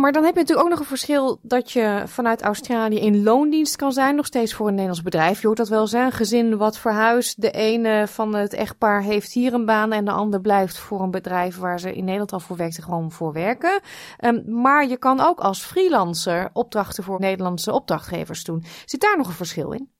[0.00, 3.76] Maar dan heb je natuurlijk ook nog een verschil dat je vanuit Australië in loondienst
[3.76, 5.40] kan zijn, nog steeds voor een Nederlands bedrijf.
[5.40, 7.40] Je hoort dat wel zijn, gezin wat verhuist.
[7.40, 11.10] De ene van het echtpaar heeft hier een baan en de ander blijft voor een
[11.10, 13.80] bedrijf waar ze in Nederland al voor werkte gewoon voor werken.
[14.24, 18.64] Um, maar je kan ook als freelancer opdrachten voor Nederlandse opdrachtgevers doen.
[18.84, 19.90] Zit daar nog een verschil in?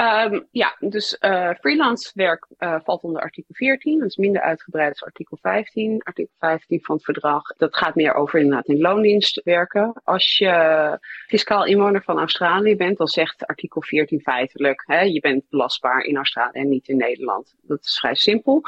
[0.00, 3.98] Um, ja, dus uh, freelance werk uh, valt onder artikel 14.
[3.98, 6.02] Dat is minder uitgebreid als artikel 15.
[6.02, 10.00] Artikel 15 van het verdrag, dat gaat meer over inderdaad in loondienst werken.
[10.04, 15.44] Als je fiscaal inwoner van Australië bent, dan zegt artikel 14 feitelijk, hè, je bent
[15.48, 17.54] belastbaar in Australië en niet in Nederland.
[17.62, 18.62] Dat is vrij simpel.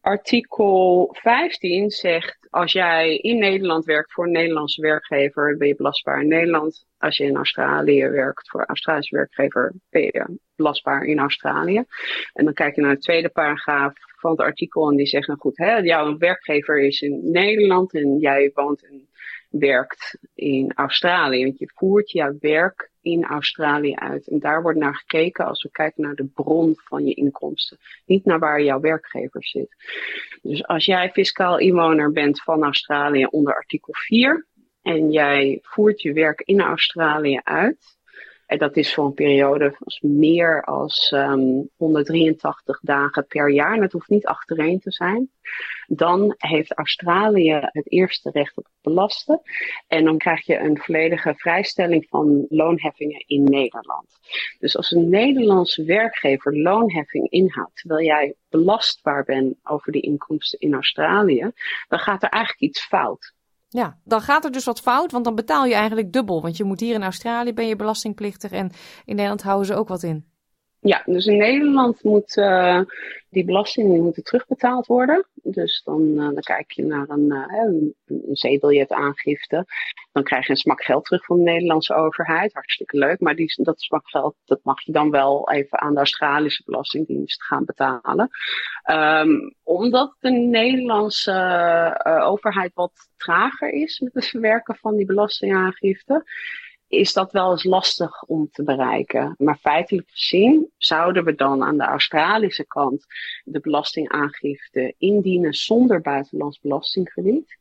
[0.00, 6.20] Artikel 15 zegt, als jij in Nederland werkt voor een Nederlandse werkgever, ben je belastbaar
[6.20, 6.86] in Nederland.
[6.98, 11.84] Als je in Australië werkt voor een Australische werkgever, ben je belastbaar in Australië.
[12.32, 15.38] En dan kijk je naar de tweede paragraaf van het artikel en die zegt, nou
[15.38, 19.08] goed, hè, jouw werkgever is in Nederland en jij woont en
[19.50, 21.44] werkt in Australië.
[21.44, 24.28] Want je voert jouw werk in Australië uit.
[24.28, 27.78] En daar wordt naar gekeken als we kijken naar de bron van je inkomsten.
[28.06, 29.68] Niet naar waar jouw werkgever zit.
[30.42, 34.46] Dus als jij fiscaal inwoner bent van Australië onder artikel 4
[34.82, 37.95] en jij voert je werk in Australië uit,
[38.46, 43.74] en dat is voor een periode van meer als um, 183 dagen per jaar.
[43.74, 45.30] En het hoeft niet achtereen te zijn.
[45.86, 49.40] Dan heeft Australië het eerste recht op belasten.
[49.86, 54.06] En dan krijg je een volledige vrijstelling van loonheffingen in Nederland.
[54.58, 60.74] Dus als een Nederlandse werkgever loonheffing inhoudt, terwijl jij belastbaar bent over die inkomsten in
[60.74, 61.50] Australië,
[61.88, 63.34] dan gaat er eigenlijk iets fout.
[63.68, 66.42] Ja, dan gaat er dus wat fout, want dan betaal je eigenlijk dubbel.
[66.42, 68.70] Want je moet hier in Australië ben je belastingplichtig en
[69.04, 70.35] in Nederland houden ze ook wat in.
[70.80, 72.80] Ja, dus in Nederland moet uh,
[73.30, 75.26] die belastingen moeten terugbetaald worden.
[75.42, 79.66] Dus dan, uh, dan kijk je naar een, uh, een, een zeebiljetaangifte.
[80.12, 82.52] Dan krijg je een smak geld terug van de Nederlandse overheid.
[82.52, 83.20] Hartstikke leuk.
[83.20, 87.44] Maar die, dat smak geld dat mag je dan wel even aan de Australische Belastingdienst
[87.44, 88.28] gaan betalen.
[88.90, 96.24] Um, omdat de Nederlandse overheid wat trager is met het verwerken van die belastingaangifte
[96.88, 99.34] is dat wel eens lastig om te bereiken.
[99.38, 103.06] Maar feitelijk gezien zouden we dan aan de Australische kant
[103.44, 107.58] de belastingaangifte indienen zonder buitenlands belastingkrediet.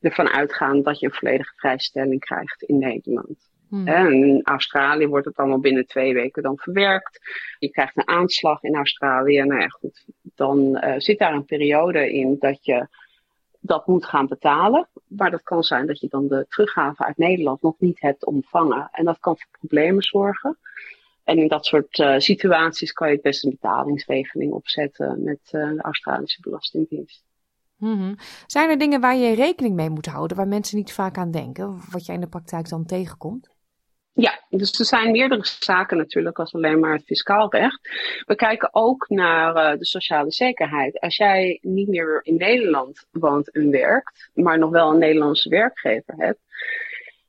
[0.00, 3.50] Ervan uitgaan dat je een volledige vrijstelling krijgt in Nederland.
[3.68, 3.86] Hmm.
[3.86, 7.20] En in Australië wordt het allemaal binnen twee weken dan verwerkt.
[7.58, 9.42] Je krijgt een aanslag in Australië.
[9.42, 10.04] Nou ja, goed.
[10.34, 12.88] Dan uh, zit daar een periode in dat je
[13.62, 14.88] dat moet gaan betalen.
[15.06, 18.88] Maar dat kan zijn dat je dan de teruggave uit Nederland nog niet hebt ontvangen.
[18.92, 20.58] En dat kan voor problemen zorgen.
[21.24, 25.82] En in dat soort uh, situaties kan je best een betalingsregeling opzetten met uh, de
[25.82, 27.24] Australische Belastingdienst.
[27.78, 28.14] -hmm.
[28.46, 31.80] Zijn er dingen waar je rekening mee moet houden, waar mensen niet vaak aan denken,
[31.90, 33.50] wat jij in de praktijk dan tegenkomt?
[34.14, 37.80] Ja, dus er zijn meerdere zaken natuurlijk als alleen maar het fiscaal recht.
[38.26, 41.00] We kijken ook naar uh, de sociale zekerheid.
[41.00, 46.14] Als jij niet meer in Nederland woont en werkt, maar nog wel een Nederlandse werkgever
[46.16, 46.40] hebt,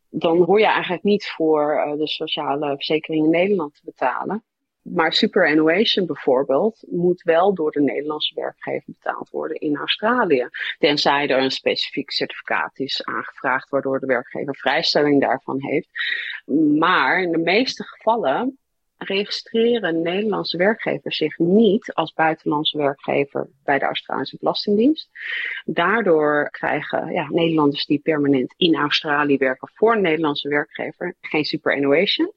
[0.09, 4.43] dan hoor je eigenlijk niet voor uh, de sociale verzekering in Nederland te betalen.
[4.83, 10.49] Maar superannuation bijvoorbeeld moet wel door de Nederlandse werkgever betaald worden in Australië.
[10.77, 15.89] Tenzij er een specifiek certificaat is aangevraagd waardoor de werkgever vrijstelling daarvan heeft.
[16.77, 18.57] Maar in de meeste gevallen
[18.97, 25.09] registreren Nederlandse werkgevers zich niet als buitenlandse werkgever bij de Australische Belastingdienst.
[25.65, 32.31] Daardoor krijgen ja, Nederlanders die permanent in Australië werken voor een Nederlandse werkgever geen superannuation.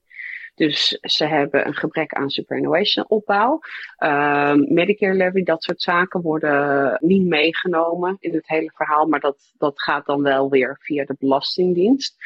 [0.57, 3.61] Dus ze hebben een gebrek aan superannuation opbouw.
[3.97, 9.53] Ehm, Medicare levy, dat soort zaken worden niet meegenomen in het hele verhaal, maar dat,
[9.59, 12.17] dat gaat dan wel weer via de Belastingdienst.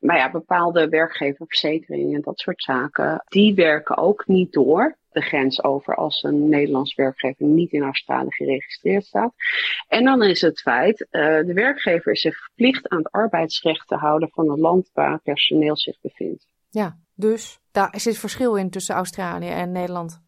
[0.00, 5.62] Maar ja, bepaalde werkgeververzekeringen en dat soort zaken, die werken ook niet door de grens
[5.62, 9.34] over als een Nederlands werkgever niet in Australië geregistreerd staat.
[9.88, 13.94] En dan is het feit, uh, de werkgever is zich verplicht aan het arbeidsrecht te
[13.94, 16.46] houden van het land waar personeel zich bevindt.
[16.70, 20.24] Ja, dus daar zit verschil in tussen Australië en Nederland.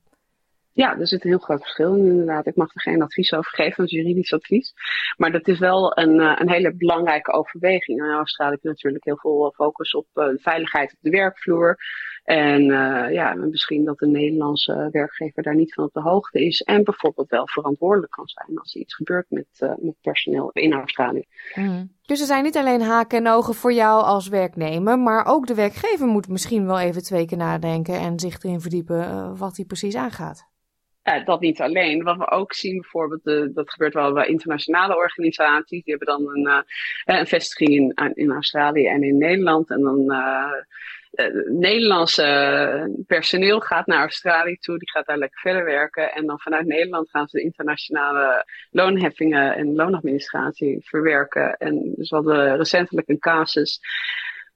[0.72, 2.46] Ja, er zit een heel groot verschil in inderdaad.
[2.46, 4.74] Ik mag er geen advies over geven, is juridisch advies.
[5.16, 7.98] Maar dat is wel een, eh, een hele belangrijke overweging.
[7.98, 11.76] In Australië natuurlijk heel veel focus op uh, de veiligheid op de werkvloer.
[12.28, 16.62] En uh, ja, misschien dat de Nederlandse werkgever daar niet van op de hoogte is.
[16.62, 20.72] En bijvoorbeeld wel verantwoordelijk kan zijn als er iets gebeurt met, uh, met personeel in
[20.72, 21.24] Australië.
[21.54, 21.96] Mm.
[22.02, 25.54] Dus er zijn niet alleen haken en ogen voor jou als werknemer, maar ook de
[25.54, 29.64] werkgever moet misschien wel even twee keer nadenken en zich erin verdiepen uh, wat hij
[29.64, 30.46] precies aangaat.
[31.02, 32.02] Ja, dat niet alleen.
[32.02, 35.84] Wat we ook zien bijvoorbeeld, uh, dat gebeurt wel bij internationale organisaties.
[35.84, 36.64] Die hebben dan een,
[37.04, 39.70] een vestiging in, in Australië en in Nederland.
[39.70, 40.12] En dan
[41.46, 44.78] Nederlandse personeel gaat naar Australië toe.
[44.78, 46.12] Die gaat daar lekker verder werken.
[46.12, 51.56] En dan vanuit Nederland gaan ze de internationale loonheffingen en loonadministratie verwerken.
[51.56, 53.80] En dus we hadden recentelijk een casus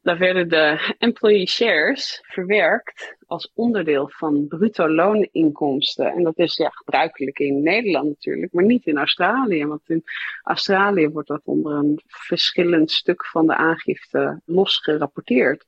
[0.03, 6.07] daar werden de employee shares verwerkt als onderdeel van bruto looninkomsten.
[6.07, 9.67] En dat is ja, gebruikelijk in Nederland natuurlijk, maar niet in Australië.
[9.67, 10.05] Want in
[10.43, 15.67] Australië wordt dat onder een verschillend stuk van de aangifte los gerapporteerd.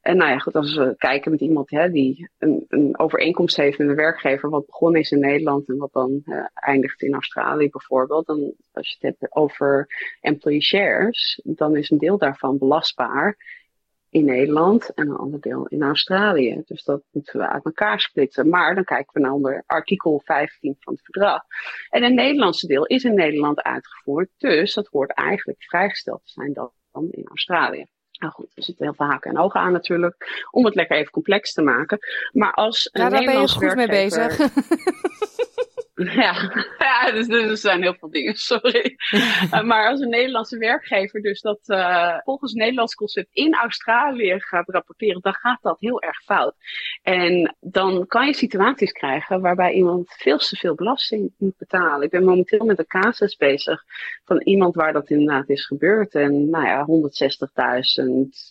[0.00, 3.78] En nou ja, goed, als we kijken met iemand hè, die een, een overeenkomst heeft
[3.78, 7.70] met een werkgever, wat begonnen is in Nederland en wat dan uh, eindigt in Australië
[7.70, 9.88] bijvoorbeeld, dan als je het hebt over
[10.20, 13.36] employee shares, dan is een deel daarvan belastbaar
[14.10, 16.62] in Nederland en een ander deel in Australië.
[16.66, 18.48] Dus dat moeten we uit elkaar splitsen.
[18.48, 21.42] Maar dan kijken we naar onder artikel 15 van het verdrag.
[21.88, 26.52] En het Nederlandse deel is in Nederland uitgevoerd, dus dat hoort eigenlijk vrijgesteld te zijn
[26.52, 27.86] dan in Australië.
[28.20, 31.12] Nou goed, er zitten heel veel haken en ogen aan natuurlijk, om het lekker even
[31.12, 31.98] complex te maken.
[32.32, 33.76] Maar als een ja, daar ben je goed werkgever...
[33.76, 34.38] mee bezig.
[36.24, 38.96] Ja, ja dus, dus er zijn heel veel dingen, sorry.
[39.10, 44.40] uh, maar als een Nederlandse werkgever dus dat uh, volgens het Nederlands concept in Australië
[44.40, 46.54] gaat rapporteren, dan gaat dat heel erg fout.
[47.02, 52.02] En dan kan je situaties krijgen waarbij iemand veel te veel belasting moet betalen.
[52.02, 53.84] Ik ben momenteel met een casus bezig
[54.24, 56.14] van iemand waar dat inderdaad is gebeurd.
[56.14, 56.86] En nou ja,
[58.04, 58.08] 160.000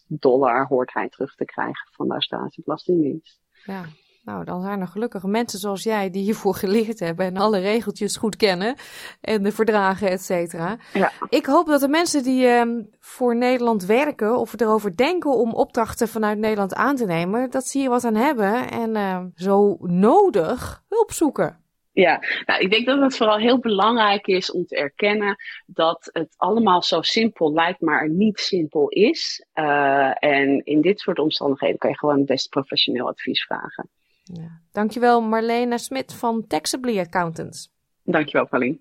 [0.07, 3.39] dollar hoort hij terug te krijgen van de Australische Belastingdienst.
[3.65, 3.85] Ja.
[4.29, 8.17] Nou, dan zijn er gelukkig mensen zoals jij die hiervoor geleerd hebben en alle regeltjes
[8.17, 8.75] goed kennen
[9.21, 10.77] en de verdragen, et cetera.
[10.93, 11.11] Ja.
[11.29, 12.61] Ik hoop dat de mensen die uh,
[12.99, 17.77] voor Nederland werken of erover denken om opdrachten vanuit Nederland aan te nemen, dat ze
[17.77, 21.63] hier wat aan hebben en uh, zo nodig hulp zoeken.
[21.91, 26.33] Ja, nou, ik denk dat het vooral heel belangrijk is om te erkennen dat het
[26.37, 29.45] allemaal zo simpel lijkt, maar niet simpel is.
[29.53, 33.89] Uh, en in dit soort omstandigheden kan je gewoon het beste professioneel advies vragen.
[34.33, 34.61] Ja.
[34.71, 37.73] Dankjewel Marlene Smit van Taxably Accountants.
[38.03, 38.79] Dankjewel Pauline.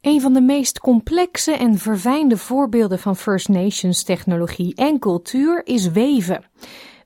[0.00, 5.90] Een van de meest complexe en verfijnde voorbeelden van First Nations technologie en cultuur is
[5.90, 6.44] weven.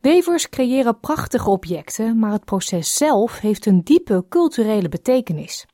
[0.01, 5.67] Wevers creëren prachtige objecten, maar het proces zelf heeft een diepe culturele betekenis.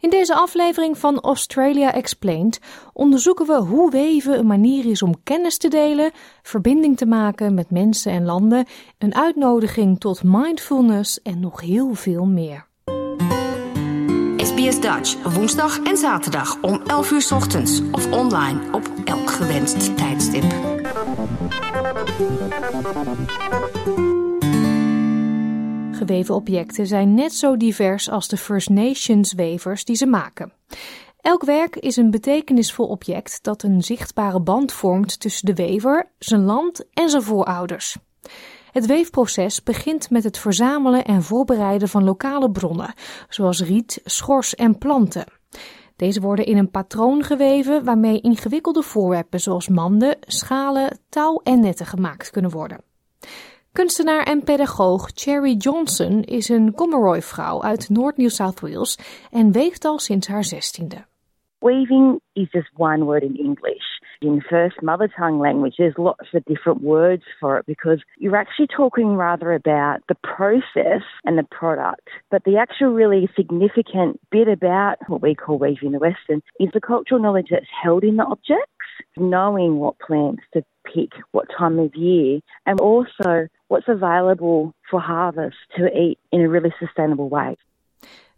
[0.00, 2.58] In deze aflevering van Australia Explained
[2.92, 6.10] onderzoeken we hoe weven een manier is om kennis te delen,
[6.42, 8.66] verbinding te maken met mensen en landen,
[8.98, 12.70] een uitnodiging tot mindfulness en nog heel veel meer.
[14.36, 20.44] SBS Dutch, woensdag en zaterdag om 11 uur ochtends of online op elk gewenst tijdstip.
[25.92, 30.52] Geweven objecten zijn net zo divers als de First Nations wevers die ze maken.
[31.20, 36.44] Elk werk is een betekenisvol object dat een zichtbare band vormt tussen de wever, zijn
[36.44, 37.96] land en zijn voorouders.
[38.72, 42.94] Het weefproces begint met het verzamelen en voorbereiden van lokale bronnen,
[43.28, 45.24] zoals riet, schors en planten.
[45.96, 51.86] Deze worden in een patroon geweven waarmee ingewikkelde voorwerpen zoals manden, schalen, touw en netten
[51.86, 52.80] gemaakt kunnen worden.
[53.72, 58.98] Kunstenaar en pedagoog Cherry Johnson is een Gomeroi-vrouw uit Noord-New South Wales
[59.30, 61.04] en weeft al sinds haar zestiende.
[61.58, 63.84] Weaving is just one word in English.
[64.18, 68.68] In first mother tongue language, there's lots of different words for it because you're actually
[68.76, 72.08] talking rather about the process and the product.
[72.30, 76.80] But the actual really significant bit about what we call weaving the Western is the
[76.80, 78.68] cultural knowledge that's held in the objects.
[79.16, 85.56] knowing what plants to pick, what time of year, and also what's available for harvest
[85.76, 87.56] to eat in a really sustainable way.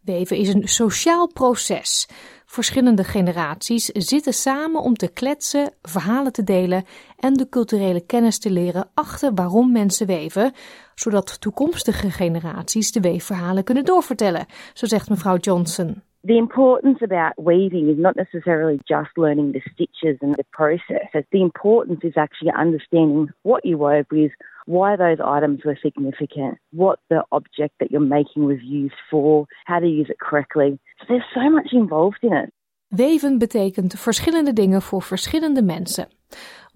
[0.05, 2.09] Weven is een sociaal proces.
[2.47, 6.85] Verschillende generaties zitten samen om te kletsen, verhalen te delen
[7.19, 10.53] en de culturele kennis te leren achter waarom mensen weven,
[10.95, 16.03] zodat toekomstige generaties de weefverhalen kunnen doorvertellen, zo zegt mevrouw Johnson.
[16.27, 21.09] The importance about weaving is not necessarily just learning the stitches and the process.
[21.13, 24.33] The importance is actually understanding what you wove with,
[24.65, 29.81] why those items were significant, what the object that you're making was used for, how
[29.81, 30.79] to use it correctly.
[31.01, 32.51] So there's so much involved in it.
[32.89, 36.09] Weven betekent verschillende dingen voor verschillende mensen.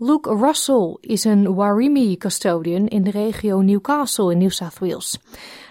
[0.00, 5.18] Luke Russell is een Warimi custodian in de regio Newcastle in New South Wales.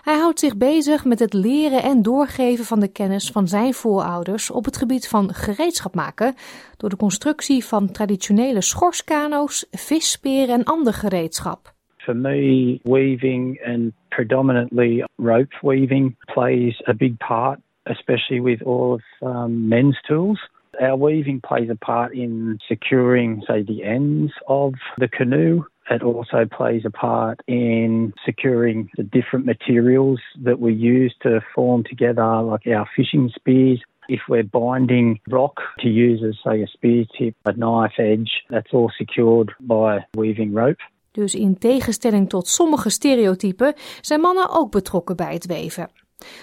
[0.03, 4.51] Hij houdt zich bezig met het leren en doorgeven van de kennis van zijn voorouders
[4.51, 6.33] op het gebied van gereedschap maken
[6.77, 11.73] door de constructie van traditionele schorskano's, vissperen en ander gereedschap.
[11.97, 19.03] For me, weaving and predominantly rope weaving plays a big part, especially with all of
[19.21, 20.49] um, men's tools.
[20.79, 25.65] Our weaving plays a part in securing, say, the ends of the canoe.
[25.89, 31.83] It also plays a part in securing the different materials that we use to form
[31.83, 33.83] together, like our fishing spears.
[34.07, 38.73] If we're binding rock to use as, say, a spear tip, a knife edge, that's
[38.73, 40.81] all secured by weaving rope.
[41.11, 45.89] Dus in tegenstelling tot sommige stereotypen zijn mannen ook betrokken bij het weven.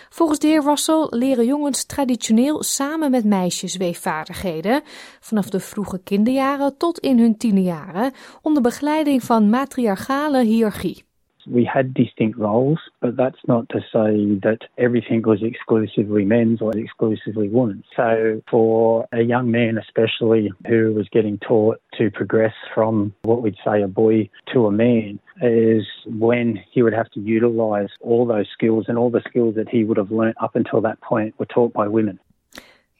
[0.08, 4.82] Volgens de heer Russell leren jongens traditioneel samen met meisjes weefvaardigheden,
[5.20, 8.12] vanaf de vroege kinderjaren tot in hun tienerjaren,
[8.42, 11.04] onder begeleiding van matriarchale hiërarchie.
[11.46, 16.76] We had distinct roles, but that's not to say that everything was exclusively men's or
[16.76, 17.84] exclusively women's.
[17.96, 23.56] So, for a young man, especially who was getting taught to progress from what we'd
[23.64, 28.46] say a boy to a man, is when he would have to utilize all those
[28.52, 31.46] skills and all the skills that he would have learnt up until that point were
[31.46, 32.18] taught by women.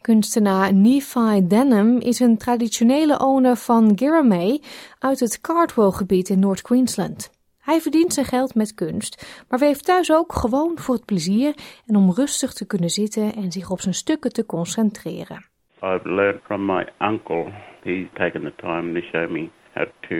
[0.04, 4.60] Kunstenaar Nephi Denham is een traditionele owner van Girramay
[4.98, 7.30] uit het Cardwell-gebied in Noord-Queensland.
[7.64, 11.54] Hij verdient zijn geld met kunst, maar weeft thuis ook gewoon voor het plezier
[11.86, 15.44] en om rustig te kunnen zitten en zich op zijn stukken te concentreren.
[15.82, 17.52] I've learned from my uncle.
[17.82, 20.18] He's taken the time to show me how to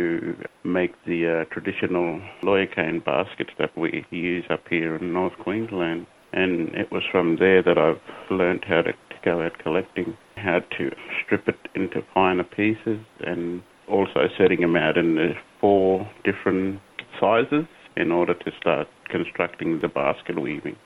[0.63, 6.07] make the uh, traditional lawyer cane baskets that we use up here in North Queensland.
[6.31, 10.61] And it was from there that I've learned how to, to go out collecting, how
[10.79, 10.91] to
[11.25, 16.81] strip it into finer pieces, and also setting them out in the four different
[17.21, 20.77] sizes in order to start constructing the basket weaving.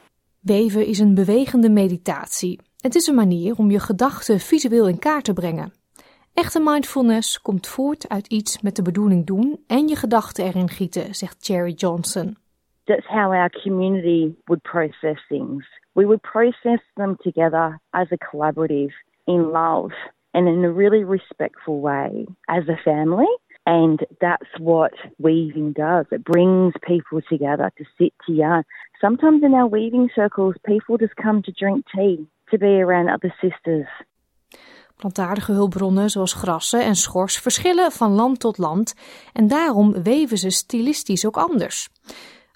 [0.40, 2.60] Weven is een bewegende meditatie.
[2.76, 5.72] Het is een manier om je gedachten visueel in kaart te brengen.
[6.34, 11.14] Echte mindfulness komt voort uit iets met de bedoeling doen en je gedachten erin gieten,
[11.14, 12.36] zegt Cherry Johnson.
[12.84, 15.66] That's how our community would process things.
[15.92, 19.94] We would process them together as a collaborative in love
[20.30, 23.38] and in a really respectful way as a family.
[23.68, 26.06] And that's what weaving does.
[26.10, 28.64] It brings people together to sit to yarn.
[29.00, 33.34] Sometimes in our weaving circles, people just come to drink tea, to be around other
[33.40, 33.88] sisters.
[34.96, 38.94] Plantaardige hulpbronnen zoals grassen en schors verschillen van land tot land
[39.32, 41.88] en daarom weven ze stilistisch ook anders.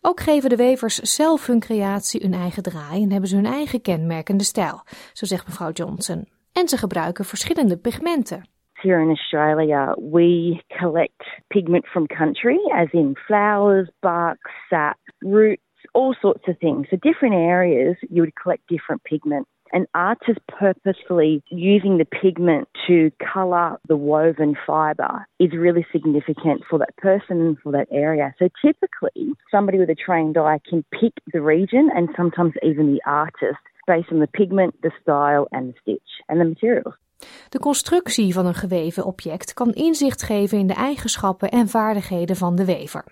[0.00, 3.80] Ook geven de wevers zelf hun creatie een eigen draai en hebben ze hun eigen
[3.80, 4.82] kenmerkende stijl,
[5.12, 6.28] zo zegt mevrouw Johnson.
[6.52, 8.50] En ze gebruiken verschillende pigmenten.
[8.82, 11.22] Here in Australia, we collect
[11.52, 15.62] pigment from country, as in flowers, bark, sap, roots,
[15.94, 16.86] all sorts of things.
[16.90, 19.46] So, different areas, you would collect different pigment.
[19.72, 26.78] And artists purposefully using the pigment to colour the woven fibre is really significant for
[26.78, 28.34] that person and for that area.
[28.38, 33.00] So typically, somebody with a trained eye can pick the region and sometimes even the
[33.06, 36.94] artist based on the pigment, the style, and the stitch and the materials.
[37.48, 42.56] De constructie van een geweven object kan inzicht geven in de eigenschappen en vaardigheden van
[42.56, 43.04] de wever.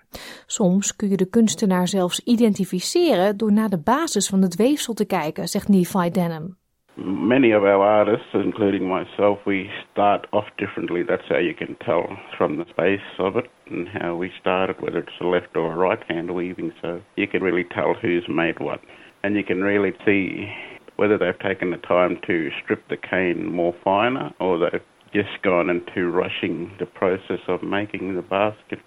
[0.45, 5.05] Soms kun je de kunstenaar zelfs identificeren door naar de basis van het weefsel te
[5.05, 6.59] kijken, zegt Nephi Denham.
[6.95, 11.03] Many of our artists, including myself, we start off differently.
[11.03, 14.99] That's how you can tell from the space of it and how we started, whether
[14.99, 16.73] it's a left or a right hand weaving.
[16.81, 18.81] So you can really tell who's made what.
[19.23, 20.51] And you can really see
[20.95, 25.69] whether they've taken the time to strip the cane more finer or they've just gone
[25.69, 28.79] into rushing the process of making the basket.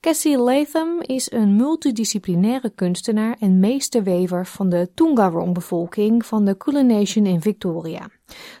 [0.00, 7.26] Cassie Latham is een multidisciplinaire kunstenaar en meesterwever van de Toongaroong-bevolking van de Kulin Nation
[7.26, 8.08] in Victoria.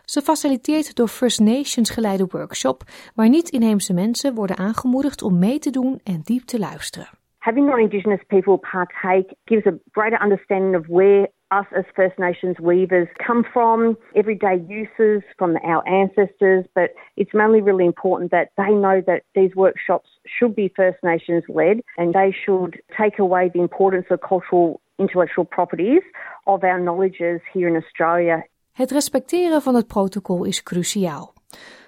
[0.04, 2.82] Ze faciliteert door First Nations geleide workshop
[3.14, 7.08] waar niet-inheemse mensen worden aangemoedigd om mee te doen en diep te luisteren.
[7.38, 13.08] Having non-Indigenous people partake gives a greater understanding of where us as First Nations weavers
[13.26, 19.02] come from, everyday uses from our ancestors, but it's mainly really important that they know
[19.06, 24.06] that these workshops should be First Nations led and they should take away the importance
[24.10, 26.02] of cultural intellectual properties
[26.46, 28.46] of our knowledges here in Australia.
[28.72, 31.32] Het respecteren van het protocol is cruciaal.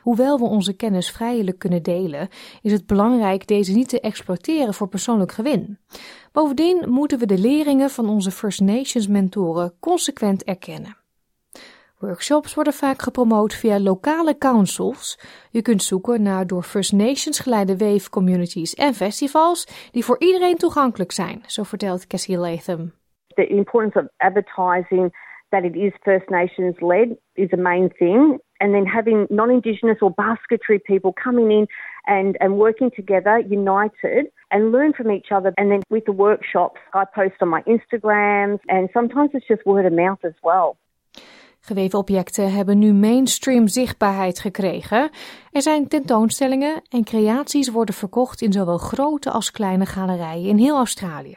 [0.05, 2.29] Hoewel we onze kennis vrijelijk kunnen delen,
[2.63, 5.79] is het belangrijk deze niet te exploiteren voor persoonlijk gewin.
[6.33, 10.97] Bovendien moeten we de leringen van onze First Nations mentoren consequent erkennen.
[11.99, 15.19] Workshops worden vaak gepromoot via lokale councils.
[15.51, 20.57] Je kunt zoeken naar door First Nations geleide wave communities en festivals die voor iedereen
[20.57, 22.93] toegankelijk zijn, zo vertelt Cassie Latham.
[23.35, 25.15] The importance of advertising
[25.49, 28.41] that it is First Nations led is a main thing.
[28.65, 31.67] And then having non Indigenous or basketry people coming in
[32.07, 35.53] and, and working together, united, and learn from each other.
[35.59, 39.87] And then with the workshops, I post on my Instagrams, and sometimes it's just word
[39.87, 40.77] of mouth as well.
[41.61, 45.11] Geweven objecten hebben nu mainstream zichtbaarheid gekregen.
[45.53, 50.77] Er zijn tentoonstellingen en creaties worden verkocht in zowel grote als kleine galerijen in heel
[50.77, 51.35] Australië.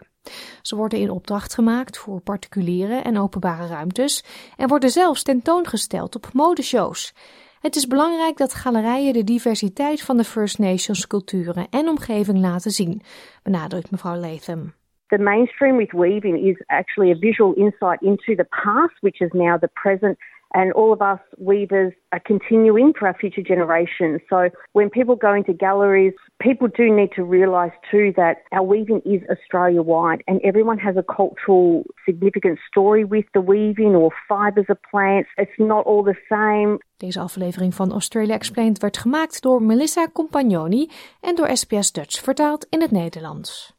[0.61, 4.23] Ze worden in opdracht gemaakt voor particuliere en openbare ruimtes
[4.57, 7.13] en worden zelfs tentoongesteld op modeshows.
[7.59, 12.71] Het is belangrijk dat galerijen de diversiteit van de First Nations culturen en omgeving laten
[12.71, 13.01] zien,
[13.43, 14.73] benadrukt mevrouw Latham.
[15.07, 19.59] The mainstream with weaving is actually a visual insight into the past, which is now
[19.59, 20.17] the present
[20.54, 24.22] and all of us weavers are continuing for our future generations.
[24.30, 29.02] So when people go into galleries, people do need to realise too that our weaving
[29.06, 34.70] is Australia wide and everyone has a cultural significant story with the weaving or fibres
[34.70, 35.30] of plants.
[35.38, 36.78] It's not all the same.
[36.98, 40.89] Deze aflevering van Australia Explained werd gemaakt door Melissa Compagnoni
[41.22, 43.76] en door SBS Dutch vertaald in het Nederlands.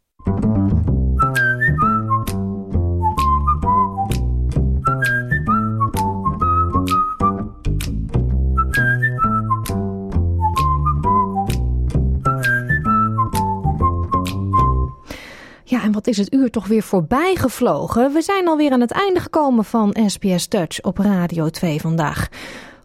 [15.70, 18.12] Ja, en wat is het uur toch weer voorbij gevlogen?
[18.12, 22.28] We zijn alweer aan het einde gekomen van SBS Dutch op Radio 2 vandaag.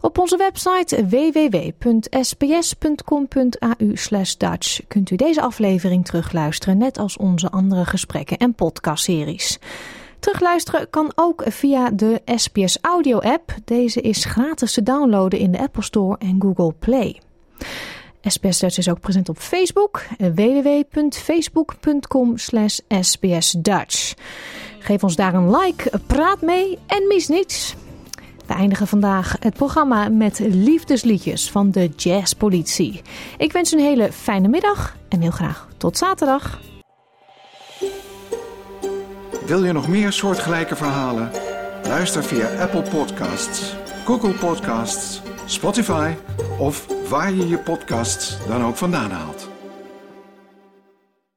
[0.00, 1.96] Op onze website www.sbs.com.au
[4.38, 9.58] Dutch kunt u deze aflevering terugluisteren, net als onze andere gesprekken en podcastseries.
[10.18, 13.54] Terugluisteren kan ook via de SBS Audio app.
[13.64, 17.20] Deze is gratis te downloaden in de Apple Store en Google Play.
[18.26, 20.02] SBS Dutch is ook present op Facebook.
[20.18, 22.78] www.facebook.com slash.
[24.78, 27.74] Geef ons daar een like, praat mee en mis niets.
[28.46, 33.02] We eindigen vandaag het programma met liefdesliedjes van de Jazzpolitie.
[33.38, 36.60] Ik wens een hele fijne middag en heel graag tot zaterdag.
[39.46, 41.30] Wil je nog meer soortgelijke verhalen?
[41.86, 46.12] Luister via Apple Podcasts, Google Podcasts, Spotify
[46.58, 49.53] of waar je je podcasts dan ook vandaan haalt.